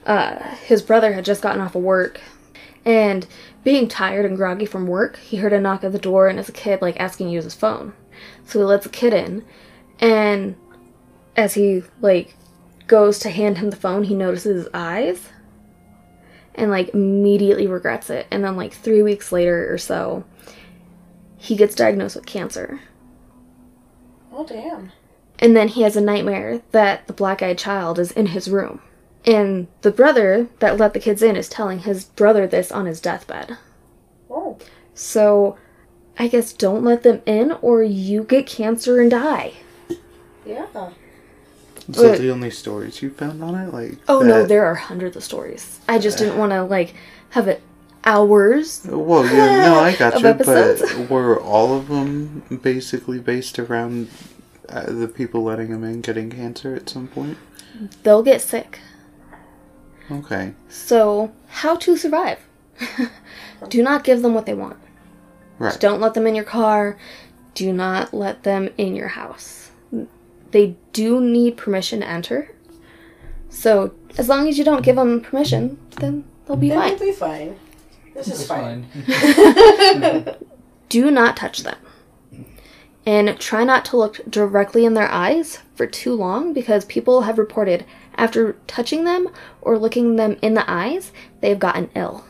[0.06, 2.20] uh, his brother had just gotten off of work,
[2.84, 3.26] and
[3.64, 6.50] being tired and groggy from work, he heard a knock at the door, and as
[6.50, 7.94] a kid, like asking to use his phone,
[8.46, 9.44] so he lets the kid in,
[10.00, 10.56] and
[11.36, 12.36] as he like
[12.88, 15.30] goes to hand him the phone, he notices his eyes
[16.54, 18.28] and like immediately regrets it.
[18.32, 20.24] And then like 3 weeks later or so,
[21.38, 22.80] he gets diagnosed with cancer.
[24.32, 24.92] Oh damn.
[25.40, 28.82] And then he has a nightmare that the black-eyed child is in his room.
[29.26, 33.02] And the brother that let the kids in is telling his brother this on his
[33.02, 33.58] deathbed.
[34.30, 34.58] Oh.
[34.94, 35.58] So
[36.18, 39.54] I guess don't let them in or you get cancer and die.
[40.46, 40.92] Yeah.
[41.90, 43.74] Is that the only stories you found on it?
[43.74, 45.80] Like Oh no, there are hundreds of stories.
[45.88, 46.40] I just didn't uh.
[46.40, 46.94] want to like
[47.32, 47.62] have it
[48.04, 48.86] hours.
[48.86, 50.28] Well, yeah, no, I got you.
[50.28, 50.82] episodes.
[50.82, 54.10] But were all of them basically based around
[54.70, 57.38] uh, the people letting them in getting cancer at some point?
[58.04, 58.80] They'll get sick.
[60.12, 60.54] Okay.
[60.70, 62.40] So, how to survive?
[63.70, 64.78] Do not give them what they want.
[65.58, 65.80] Right.
[65.80, 66.98] Don't let them in your car.
[67.54, 69.72] Do not let them in your house.
[70.52, 72.52] They do need permission to enter.
[73.50, 76.90] So, as long as you don't give them permission, then they'll be Then fine.
[77.00, 77.56] we'll be fine.
[78.14, 78.86] This is fine.
[79.06, 80.36] fine.
[80.90, 81.78] Do not touch them.
[83.06, 87.38] And try not to look directly in their eyes for too long because people have
[87.38, 87.86] reported
[88.16, 89.30] after touching them
[89.62, 92.26] or looking them in the eyes, they've gotten ill.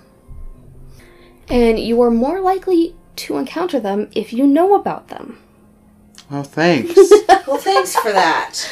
[1.48, 5.38] And you are more likely to encounter them if you know about them.
[6.30, 6.96] Well, thanks.
[7.48, 8.68] Well, thanks for that.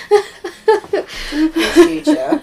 [1.30, 2.42] Do appreciate you.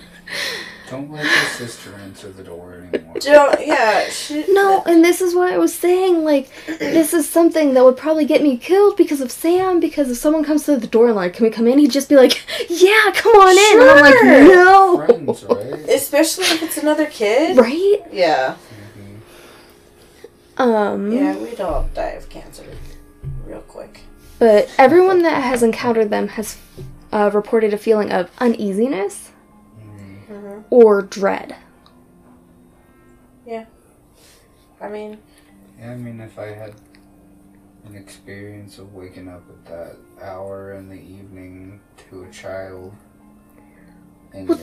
[0.91, 3.14] Don't let your sister answer the door anymore.
[3.20, 3.64] Don't.
[3.66, 4.09] Yeah.
[4.11, 6.24] She, No, and this is what I was saying.
[6.24, 9.78] Like, this is something that would probably get me killed because of Sam.
[9.78, 12.09] Because if someone comes to the door and like, "Can we come in?" He'd just
[12.09, 14.55] be like, "Yeah, come on in." And I'm like, Sure.
[14.55, 15.88] "No." Friends, right?
[15.88, 17.57] Especially if it's another kid.
[17.57, 18.01] Right?
[18.12, 18.57] Yeah.
[20.59, 20.61] Mhm.
[20.61, 21.12] Um.
[21.12, 21.36] Yeah.
[21.36, 22.64] We'd all die of cancer,
[23.47, 24.01] real quick.
[24.41, 26.57] But everyone that has encountered them has
[27.12, 29.30] uh, reported a feeling of uneasiness
[30.70, 31.56] Or dread.
[33.46, 33.64] Yeah.
[34.80, 35.18] I mean,
[35.78, 36.74] Yeah, I mean, if I had
[37.86, 41.80] an experience of waking up at that hour in the evening
[42.11, 42.92] to a child,
[44.32, 44.58] and your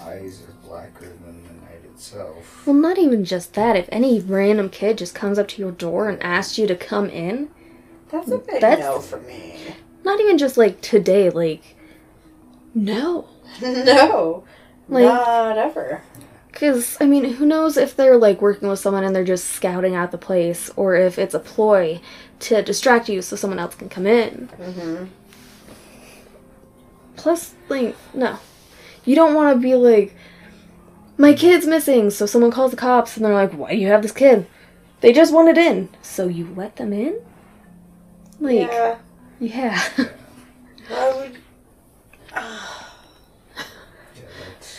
[0.00, 2.66] eyes are blacker than the night itself.
[2.66, 3.76] Well, not even just that.
[3.76, 7.08] If any random kid just comes up to your door and asks you to come
[7.08, 7.48] in,
[8.10, 9.56] that's a big That's- no for me.
[10.04, 11.62] not even just like today, like,
[12.74, 13.28] no.
[13.62, 14.44] no.
[14.88, 16.02] Like- not ever.
[16.52, 19.94] Because, I mean, who knows if they're like working with someone and they're just scouting
[19.94, 22.00] out the place, or if it's a ploy
[22.40, 24.48] to distract you so someone else can come in.
[24.58, 25.04] hmm
[27.16, 28.38] Plus, like, no.
[29.04, 30.14] You don't want to be like,
[31.18, 34.02] my kid's missing, so someone calls the cops and they're like, why do you have
[34.02, 34.46] this kid?
[35.00, 35.88] They just wanted in.
[36.02, 37.20] So you let them in?
[38.40, 38.98] Like, yeah.
[39.40, 39.82] Yeah.
[40.90, 41.36] I would.
[42.32, 42.62] Yeah,
[44.16, 44.78] that's.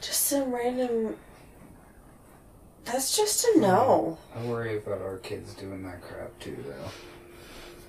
[0.00, 1.14] Just some random.
[2.84, 4.16] That's just a no.
[4.34, 6.90] I worry about our kids doing that crap too, though.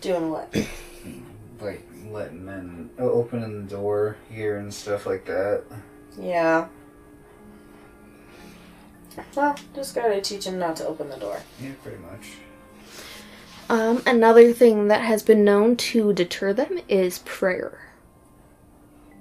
[0.01, 0.55] Doing what?
[1.61, 5.63] Like letting men opening the door here and stuff like that.
[6.19, 6.67] Yeah.
[9.35, 11.39] Well, just gotta teach him not to open the door.
[11.61, 12.31] Yeah, pretty much.
[13.69, 17.91] Um, another thing that has been known to deter them is prayer.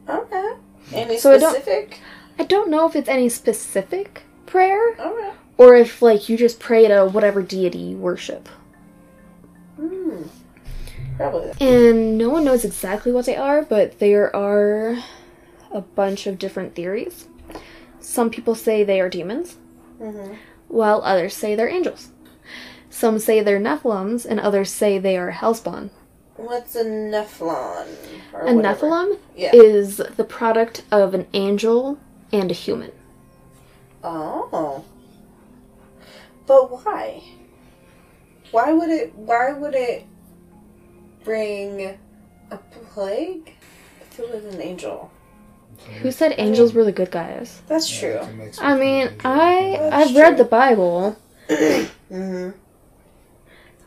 [0.09, 0.55] Okay.
[0.93, 2.01] Any So I don't- specific?
[2.39, 4.97] I don't know if it's any specific prayer
[5.59, 8.49] or if like you just pray to whatever deity you worship.
[9.77, 10.23] Hmm.
[11.17, 11.53] Probably.
[11.61, 14.99] And no one knows exactly what they are, but there are
[15.71, 17.27] a bunch of different theories.
[18.01, 19.57] Some people say they are demons,
[20.01, 20.37] Mhm.
[20.69, 22.09] while others say they're angels.
[22.91, 25.91] Some say they're Nephilims, and others say they are Hellspawn.
[26.37, 27.87] What's a Nephilim?
[28.35, 28.87] A whatever?
[28.87, 29.51] Nephilim Yeah.
[29.55, 31.99] is the product of an angel
[32.33, 32.93] and a human.
[34.05, 34.85] Oh.
[36.47, 37.23] But why?
[38.51, 40.05] Why would it why would it
[41.25, 41.99] bring
[42.51, 42.59] a
[42.93, 43.55] plague
[44.01, 45.11] if it was an angel?
[46.03, 47.63] Who said angels were the good guys?
[47.67, 48.43] That's Yeah, true.
[48.45, 51.17] it's I mean, I That's I've read the Bible.
[52.13, 52.51] Mm-hmm.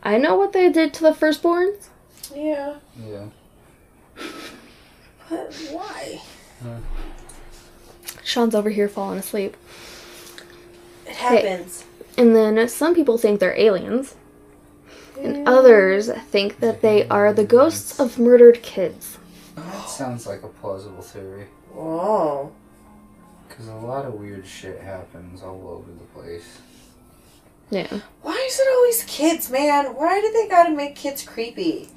[0.02, 1.88] I know what they did to the firstborns.
[2.34, 2.74] Yeah.
[3.00, 3.26] Yeah.
[5.30, 6.20] But why?
[8.26, 9.56] Sean's over here falling asleep.
[11.06, 11.84] It happens.
[12.18, 14.16] And then some people think they're aliens,
[15.16, 15.50] and Yeah.
[15.50, 19.18] others think that they are the ghosts of murdered kids.
[19.54, 21.46] That sounds like a plausible theory.
[21.72, 22.50] Whoa.
[23.48, 26.58] Because a lot of weird shit happens all over the place.
[27.70, 28.00] Yeah.
[28.22, 29.94] Why is it always kids, man?
[29.94, 31.90] Why do they gotta make kids creepy?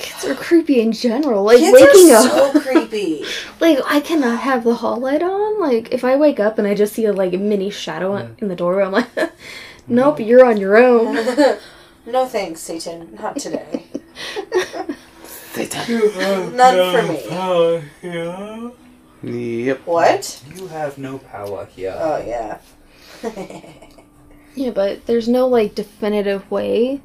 [0.00, 1.44] Kids are creepy in general.
[1.44, 2.52] Like kids waking are up.
[2.52, 3.24] so creepy.
[3.60, 5.60] Like I cannot have the hall light on.
[5.60, 8.28] Like if I wake up and I just see a like mini shadow Yeah.
[8.38, 9.94] in the doorway, I'm like, mm-hmm.
[9.94, 11.14] nope, you're on your own.
[12.06, 13.16] no thanks, Satan.
[13.20, 13.84] Not today.
[15.24, 16.56] Satan.
[16.56, 17.12] None for
[19.22, 19.64] me.
[19.64, 19.80] Yep.
[19.86, 20.42] What?
[20.56, 21.94] You have no power here.
[21.98, 22.58] Oh yeah.
[24.54, 27.00] Yeah, but there's no like definitive way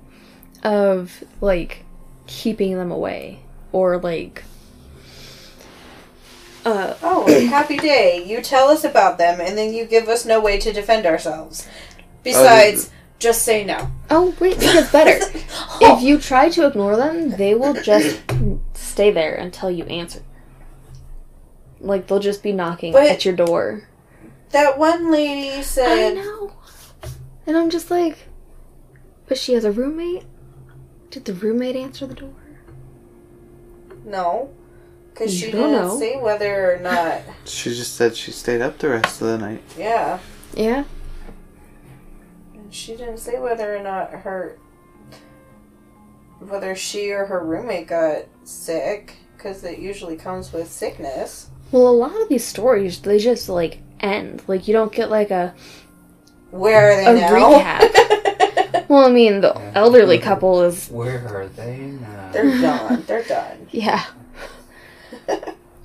[0.64, 1.85] of like
[2.28, 3.39] keeping them away
[3.71, 4.43] or like
[6.65, 8.23] uh oh, happy day.
[8.26, 11.67] You tell us about them, and then you give us no way to defend ourselves.
[12.23, 13.91] Besides, just say no.
[14.09, 15.23] oh wait, it gets better.
[15.82, 18.19] if you try to ignore them, they will just
[18.73, 20.23] stay there until you answer.
[21.80, 23.88] Like they'll just be knocking But- at your door.
[24.49, 26.53] that one lady I said, know.
[27.45, 28.17] And I'm just like,
[29.28, 30.23] but she has a roommate?
[31.16, 32.34] Did the roommate answer the door?
[34.03, 34.49] no.
[35.13, 35.97] Because she don't didn't know.
[35.97, 37.22] say whether or not.
[37.45, 39.63] She just said she stayed up the rest of the night.
[39.78, 40.20] Yeah.
[40.53, 40.84] Yeah.
[42.53, 44.57] And she didn't say whether or not her.
[46.39, 49.16] Whether she or her roommate got sick.
[49.38, 51.49] Because it usually comes with sickness.
[51.72, 54.43] Well, a lot of these stories, they just like end.
[54.49, 55.55] Like you don't get like a.
[56.51, 57.30] Where are they A now?
[57.30, 57.80] recap.
[58.96, 59.72] Well, I mean, the Yeah.
[59.76, 60.88] elderly couple is.
[60.88, 62.30] Where are they now?
[62.32, 63.04] They're done.
[63.06, 63.68] They're done.
[63.72, 64.06] Yeah.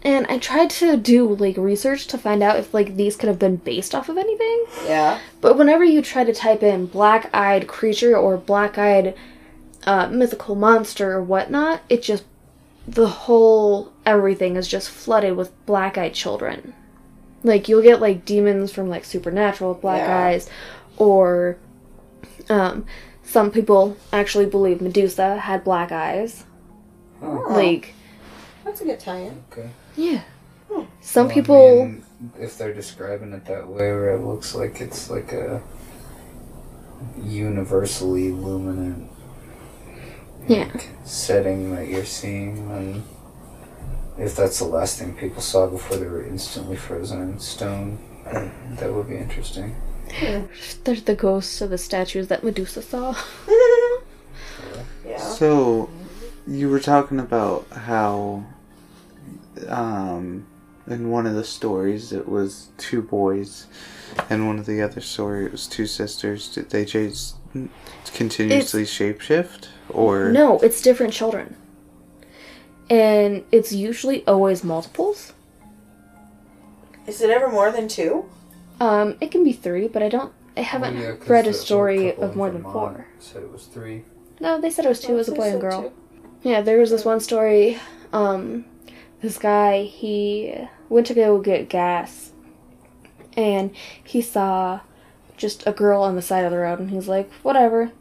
[0.03, 3.39] And I tried to do like research to find out if like these could have
[3.39, 4.65] been based off of anything.
[4.87, 5.19] Yeah.
[5.43, 9.15] But whenever you try to type in black eyed creature or black eyed
[9.85, 12.25] uh, mythical monster or whatnot, it just.
[12.89, 16.73] The whole everything is just flooded with black eyed children.
[17.45, 20.19] Like you'll get like demons from like supernatural with black Yeah.
[20.29, 20.49] eyes,
[20.97, 21.59] or
[22.51, 22.85] um,
[23.23, 26.45] some people actually believe Medusa had black eyes.
[27.23, 27.95] Oh, Like
[28.65, 29.43] That's a good tie-in.
[29.53, 29.71] okay.
[29.97, 30.23] yeah,
[30.71, 30.85] Hmm.
[31.01, 31.87] some Well, I people.
[31.87, 32.05] mean,
[32.39, 35.63] if they're describing it that way, where it looks like it's like a
[37.23, 39.09] universally luminant
[40.49, 40.69] Yeah.
[40.73, 43.03] like, setting that you're seeing, and
[44.19, 47.99] if that's the last thing people saw before they were instantly frozen in stone,
[48.79, 49.75] that would be interesting.
[50.85, 53.17] There's the ghosts of the statues that Medusa saw.
[55.07, 55.19] Yeah.
[55.19, 55.91] So,
[56.47, 58.45] you were talking about how,
[59.67, 60.47] um,
[60.87, 63.67] in one of the stories it was two boys,
[64.29, 66.49] and one of the other story it was two sisters.
[66.49, 67.37] Did they just
[68.15, 71.57] continuously shapeshift, or No, it's different children.
[72.89, 75.33] And it's usually always multiples.
[77.07, 78.29] Is it ever more than two?
[78.81, 80.33] Um, it can be three, but I don't.
[80.57, 83.07] I haven't Oh, yeah, 'cause read a story couple of more than four.
[83.19, 84.05] Said it was three.
[84.41, 85.13] No, they said it was two.
[85.13, 85.83] It was a boy and girl.
[85.83, 85.93] two.
[86.43, 87.79] Yeah, there was this one story.
[88.13, 88.65] Um,
[89.21, 90.55] this guy he
[90.89, 92.33] went to go get gas,
[93.37, 93.71] and
[94.03, 94.81] he saw
[95.37, 97.93] just a girl on the side of the road, and he's like, whatever.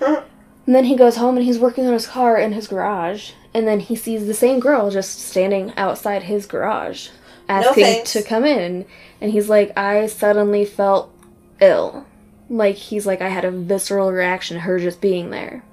[0.00, 3.66] and then he goes home and he's working on his car in his garage, and
[3.68, 7.08] then he sees the same girl just standing outside his garage,
[7.48, 8.12] asking thanks.
[8.12, 8.84] to come in,
[9.20, 11.12] and he's like, I suddenly felt
[11.60, 12.06] ill.
[12.48, 15.64] Like he's like I had a visceral reaction to her just being there.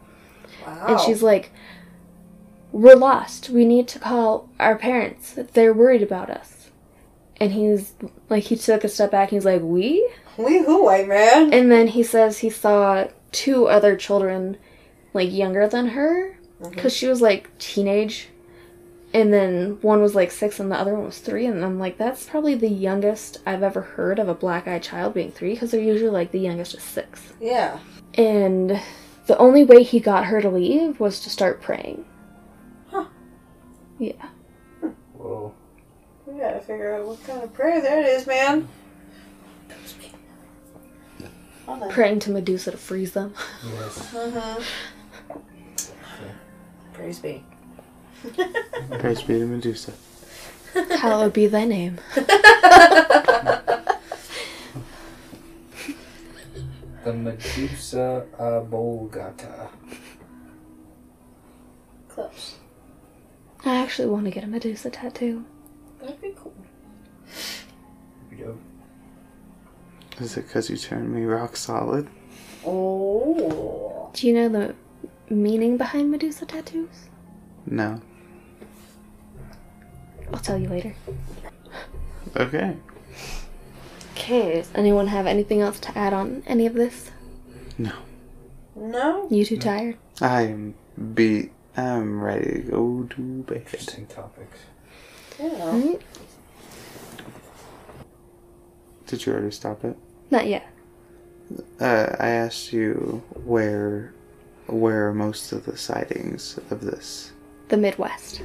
[0.65, 0.85] Wow.
[0.87, 1.51] And she's like
[2.71, 3.49] we're lost.
[3.49, 5.35] We need to call our parents.
[5.53, 6.71] They're worried about us.
[7.37, 7.93] And he's
[8.29, 11.53] like he took a step back and he's like, "We?" we who, white man?
[11.53, 14.57] And then he says he saw two other children
[15.13, 16.77] like younger than her Mhm.
[16.77, 18.29] cuz she was like teenage.
[19.13, 21.99] And then one was like 6 and the other one was 3 and I'm like
[21.99, 25.79] that's probably the youngest I've ever heard of a black-eyed child being 3 cuz they're
[25.79, 27.33] usually like the youngest is 6.
[27.39, 27.77] Yeah.
[28.15, 28.81] And
[29.27, 32.05] the only way he got her to leave was to start praying.
[32.89, 33.05] Huh.
[33.99, 34.29] Yeah.
[35.15, 35.53] Whoa.
[36.25, 38.67] We gotta figure out what kind of prayer that is, man.
[41.67, 41.89] Hold on.
[41.91, 43.35] Praying to Medusa to freeze them.
[43.63, 44.11] Yes.
[44.11, 44.63] Mhm.
[46.93, 47.43] Praise be.
[48.99, 49.93] Praise be to Medusa.
[50.73, 51.99] Hallowed be thy name.
[57.03, 59.69] The Medusa Abolgata.
[62.07, 62.55] Close.
[63.65, 65.43] I actually want to get a Medusa tattoo.
[65.99, 66.53] That'd be cool.
[68.31, 68.57] Yo.
[70.19, 72.07] Is it because you turned me rock solid?
[72.65, 74.09] Oh.
[74.13, 74.75] Do you know the
[75.29, 77.09] meaning behind Medusa tattoos?
[77.65, 78.01] No.
[80.31, 80.95] I'll tell you later.
[82.35, 82.75] Okay.
[84.13, 87.11] Okay, does anyone have anything else to add on any of this?
[87.77, 87.91] No.
[88.75, 89.27] No.
[89.29, 89.97] You too tired?
[90.21, 90.75] I am
[91.13, 91.51] beat.
[91.75, 93.57] I'm ready to go to bed.
[93.57, 94.59] Interesting topics.
[95.39, 95.47] Yeah.
[95.49, 96.01] Alright.
[99.07, 99.97] Did you already stop it?
[100.31, 100.67] Not yet.
[101.79, 104.13] Uh, I asked you where,
[104.67, 107.31] where are most of the sightings of this?
[107.69, 108.41] The Midwest.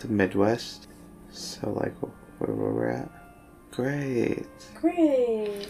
[0.00, 0.88] The Midwest.
[1.30, 3.10] So like where, where we're at.
[3.70, 4.46] Great.
[4.74, 5.68] Great.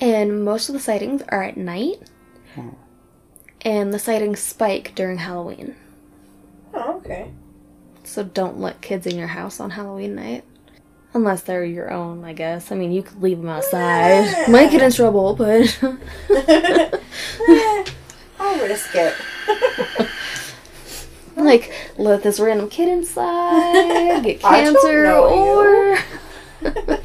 [0.00, 2.10] And most of the sightings are at night.
[2.56, 2.74] Oh.
[3.62, 5.74] And the sightings spike during Halloween.
[6.74, 7.30] Oh, okay.
[8.04, 10.44] So don't let kids in your house on Halloween night.
[11.14, 12.70] Unless they're your own, I guess.
[12.70, 14.48] I mean, you could leave them outside.
[14.48, 15.78] Might get in trouble, but.
[18.38, 19.14] I'll risk it.
[21.44, 25.98] Like, let this random kid inside, get cancer, or.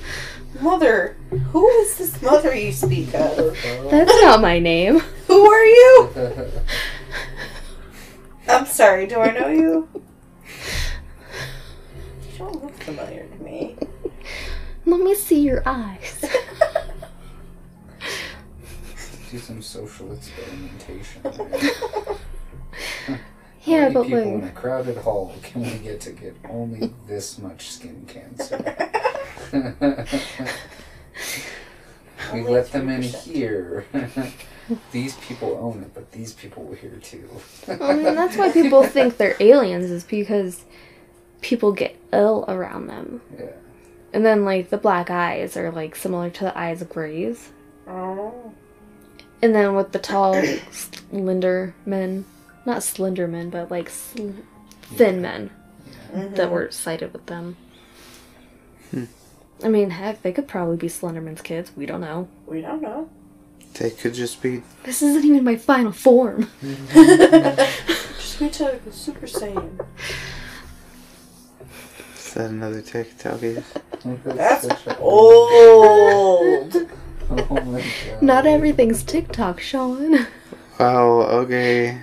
[0.61, 1.17] Mother,
[1.51, 3.57] who is this mother you speak of?
[3.91, 4.99] That's not my name.
[5.27, 6.09] Who are you?
[8.47, 9.89] I'm sorry, do I know you?
[12.31, 13.75] You don't look familiar to me.
[14.85, 16.23] Let me see your eyes.
[19.31, 21.21] Do some social experimentation.
[23.65, 27.37] Yeah, many but people in a crowded hall can we get to get only this
[27.39, 28.57] much skin cancer?
[32.33, 33.85] we Only let them in here.
[34.91, 37.29] these people own it, but these people were here too.
[37.67, 40.65] I mean, that's why people think they're aliens, is because
[41.41, 43.21] people get ill around them.
[43.37, 43.51] Yeah.
[44.13, 47.49] And then, like, the black eyes are, like, similar to the eyes of Greys.
[47.87, 48.53] Oh.
[49.41, 50.41] And then with the tall,
[50.71, 52.25] slender men,
[52.65, 54.29] not slender men, but like sl-
[54.83, 55.49] thin men
[56.13, 56.35] Mhm.
[56.35, 57.57] that were sighted with them.
[58.91, 59.05] Hmm.
[59.63, 61.71] I mean, heck, they could probably be Slenderman's kids.
[61.75, 62.27] We don't know.
[62.45, 63.09] We don't know.
[63.75, 64.61] They could just be.
[64.83, 66.49] This isn't even my final form.
[66.93, 69.79] Just wait till I Super Saiyan.
[72.15, 73.41] Is that another TikTok?
[73.43, 73.63] is?
[74.25, 74.67] That's
[74.99, 76.75] old.
[77.31, 78.21] Oh my god.
[78.21, 80.27] Not everything's TikTok, Sean.
[80.79, 81.21] Wow.
[81.43, 81.99] Okay.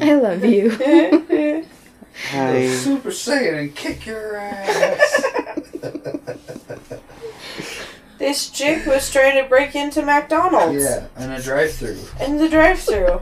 [0.00, 0.76] I love you.
[0.76, 1.64] Go
[2.30, 2.68] Hi.
[2.68, 5.22] Super Saiyan and kick your ass.
[8.18, 11.98] this chick was trying to break into McDonald's yeah, in a drive-through.
[12.24, 13.20] in the drive-through.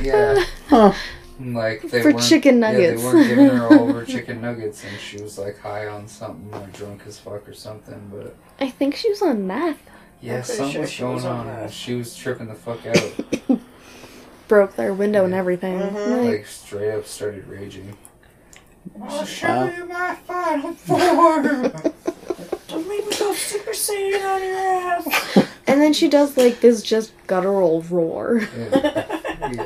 [0.00, 0.44] Yeah.
[0.68, 0.92] Huh.
[1.40, 3.02] Like they For weren't- chicken Yeah, nuggets.
[3.02, 6.06] they weren't giving her all of her chicken nuggets, and she was like high on
[6.06, 8.10] something, or drunk as fuck or something.
[8.12, 9.80] But I think she was on meth.
[10.20, 11.68] yeah, something sure was going was on on.
[11.70, 13.58] She was tripping the fuck out.
[14.52, 15.78] Broke their window and everything.
[15.78, 15.94] Mhm.
[16.24, 17.96] Like, like straight up started raging.
[19.02, 19.24] I'll Wow.
[19.24, 21.52] show you my final form.
[22.68, 25.06] Don't make me go Super Saiyan on your ass.
[25.66, 28.42] and then she does like this just guttural roar.
[28.58, 29.06] yeah.
[29.54, 29.64] Yeah.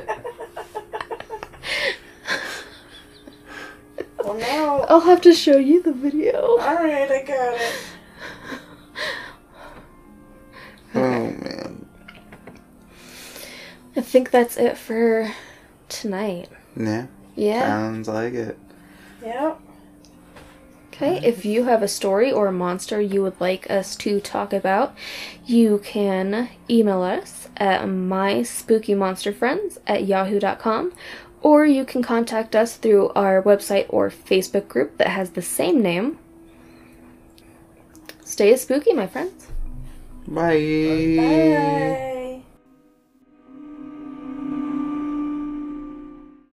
[4.25, 4.83] well, now.
[4.89, 6.59] I'll have to show you the video.
[6.61, 7.75] Alright, I got it.
[10.95, 11.86] Oh man.
[13.97, 15.33] I think that's it for
[15.89, 16.49] tonight.
[16.77, 17.07] Yeah.
[17.35, 17.61] Yeah.
[17.61, 18.59] Sounds like it.
[19.23, 19.61] Yep.
[20.89, 24.55] Okay, if you have a story or a monster you would like us to talk
[24.55, 24.95] about,
[25.45, 30.95] you can email us at myspookymonsterfriends at yahoo.com
[31.43, 35.83] or you can contact us through our website or Facebook group that has the same
[35.83, 36.19] name.
[38.25, 39.49] Stay spooky, my friends.
[40.27, 41.17] Bye.
[41.19, 42.36] Bye.